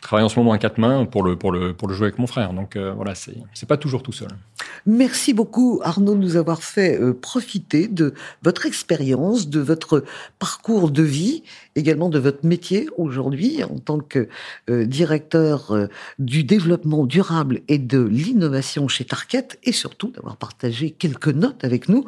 travaille 0.00 0.24
en 0.24 0.28
ce 0.28 0.38
moment 0.38 0.52
à 0.52 0.58
quatre 0.58 0.78
mains 0.78 1.04
pour 1.04 1.22
le, 1.22 1.36
pour 1.36 1.52
le, 1.52 1.74
pour 1.74 1.88
le 1.88 1.94
jouer 1.94 2.06
avec 2.06 2.18
mon 2.18 2.26
frère. 2.26 2.52
Donc 2.52 2.76
euh, 2.76 2.92
voilà, 2.94 3.14
c'est, 3.14 3.36
c'est 3.54 3.68
pas 3.68 3.76
toujours 3.76 4.02
tout 4.02 4.12
seul. 4.12 4.28
Merci 4.86 5.32
beaucoup 5.32 5.80
Arnaud 5.82 6.14
de 6.14 6.20
nous 6.20 6.36
avoir 6.36 6.62
fait 6.62 7.00
euh, 7.00 7.12
profiter 7.12 7.88
de 7.88 8.14
votre 8.42 8.66
expérience, 8.66 9.48
de 9.48 9.60
votre 9.60 10.04
parcours 10.38 10.90
de 10.90 11.02
vie, 11.02 11.42
également 11.76 12.08
de 12.08 12.18
votre 12.18 12.46
métier 12.46 12.88
aujourd'hui 12.96 13.62
en 13.64 13.78
tant 13.78 13.98
que 13.98 14.28
euh, 14.70 14.86
directeur 14.86 15.72
euh, 15.72 15.86
du 16.18 16.44
développement 16.44 17.04
durable 17.04 17.60
et 17.68 17.78
de 17.78 18.02
l'innovation 18.02 18.88
chez 18.88 19.04
Target 19.04 19.48
et 19.64 19.72
surtout 19.72 20.10
d'avoir 20.10 20.36
partagé 20.36 20.90
quelques 20.90 21.28
notes 21.28 21.64
avec 21.64 21.88
nous. 21.88 22.04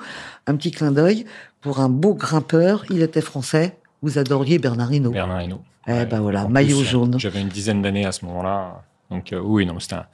Un 0.47 0.57
petit 0.57 0.71
clin 0.71 0.93
d'œil 0.93 1.27
pour 1.61 1.81
un 1.81 1.91
beau 1.91 2.15
grimpeur, 2.15 2.85
il 2.89 3.03
était 3.03 3.21
français, 3.21 3.77
vous 4.03 4.19
adoriez 4.19 4.59
Bernard 4.59 4.93
Hinault. 4.93 5.11
Bernard 5.13 5.43
Hinault. 5.43 5.63
Eh 5.87 6.05
ben 6.05 6.21
voilà, 6.21 6.47
maillot 6.47 6.79
plus, 6.79 6.87
jaune. 6.87 7.19
J'avais 7.19 7.41
une 7.41 7.49
dizaine 7.49 7.83
d'années 7.83 8.05
à 8.07 8.13
ce 8.13 8.25
moment-là. 8.27 8.83
Donc 9.11 9.33
euh, 9.33 9.41
oui, 9.43 9.67
non, 9.67 9.81
c'était 9.81 9.95
un, 9.95 10.07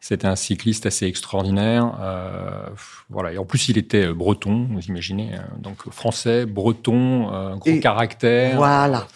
c'était 0.00 0.26
un 0.26 0.36
cycliste 0.36 0.84
assez 0.86 1.06
extraordinaire. 1.06 1.96
Euh, 2.00 2.66
voilà. 3.08 3.32
Et 3.32 3.38
en 3.38 3.44
plus, 3.44 3.68
il 3.68 3.78
était 3.78 4.06
euh, 4.08 4.14
breton, 4.14 4.68
vous 4.70 4.80
imaginez. 4.86 5.30
euh, 5.34 5.38
Donc 5.58 5.88
français, 5.90 6.44
breton, 6.44 7.32
euh, 7.32 7.54
gros 7.56 7.70
Et 7.70 7.80
caractère, 7.80 8.56
Voilà. 8.56 9.06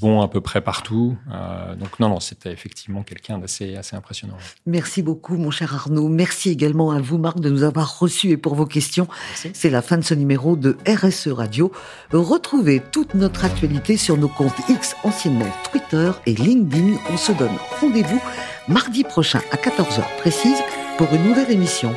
Bon 0.00 0.20
à 0.20 0.28
peu 0.28 0.40
près 0.40 0.60
partout. 0.60 1.16
Euh, 1.32 1.74
donc 1.76 1.98
non, 2.00 2.08
non, 2.08 2.20
c'était 2.20 2.52
effectivement 2.52 3.02
quelqu'un 3.02 3.38
d'assez 3.38 3.76
assez 3.76 3.96
impressionnant. 3.96 4.36
Merci 4.66 5.02
beaucoup, 5.02 5.36
mon 5.36 5.50
cher 5.50 5.74
Arnaud. 5.74 6.08
Merci 6.08 6.50
également 6.50 6.90
à 6.90 7.00
vous, 7.00 7.18
Marc, 7.18 7.40
de 7.40 7.50
nous 7.50 7.62
avoir 7.62 7.98
reçus 7.98 8.30
et 8.30 8.36
pour 8.36 8.54
vos 8.54 8.66
questions. 8.66 9.08
C'est 9.34 9.70
la 9.70 9.82
fin 9.82 9.96
de 9.96 10.04
ce 10.04 10.14
numéro 10.14 10.56
de 10.56 10.76
RSE 10.86 11.28
Radio. 11.28 11.72
Retrouvez 12.12 12.80
toute 12.92 13.14
notre 13.14 13.44
actualité 13.44 13.96
sur 13.96 14.16
nos 14.16 14.28
comptes 14.28 14.58
X, 14.68 14.96
anciennement 15.04 15.52
Twitter 15.70 16.10
et 16.26 16.34
LinkedIn. 16.34 16.96
On 17.10 17.16
se 17.16 17.32
donne 17.32 17.56
rendez-vous 17.80 18.20
mardi 18.68 19.04
prochain 19.04 19.40
à 19.50 19.56
14h 19.56 20.02
précise 20.18 20.58
pour 20.96 21.12
une 21.12 21.24
nouvelle 21.24 21.50
émission. 21.50 21.94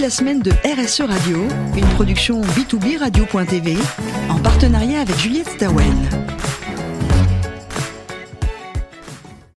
La 0.00 0.08
semaine 0.08 0.40
de 0.40 0.50
RSE 0.50 1.02
Radio, 1.02 1.46
une 1.76 1.86
production 1.94 2.40
B2B 2.40 2.98
Radio.tv 2.98 3.76
en 4.30 4.38
partenariat 4.38 5.02
avec 5.02 5.18
Juliette 5.18 5.50
Stawen. 5.50 5.94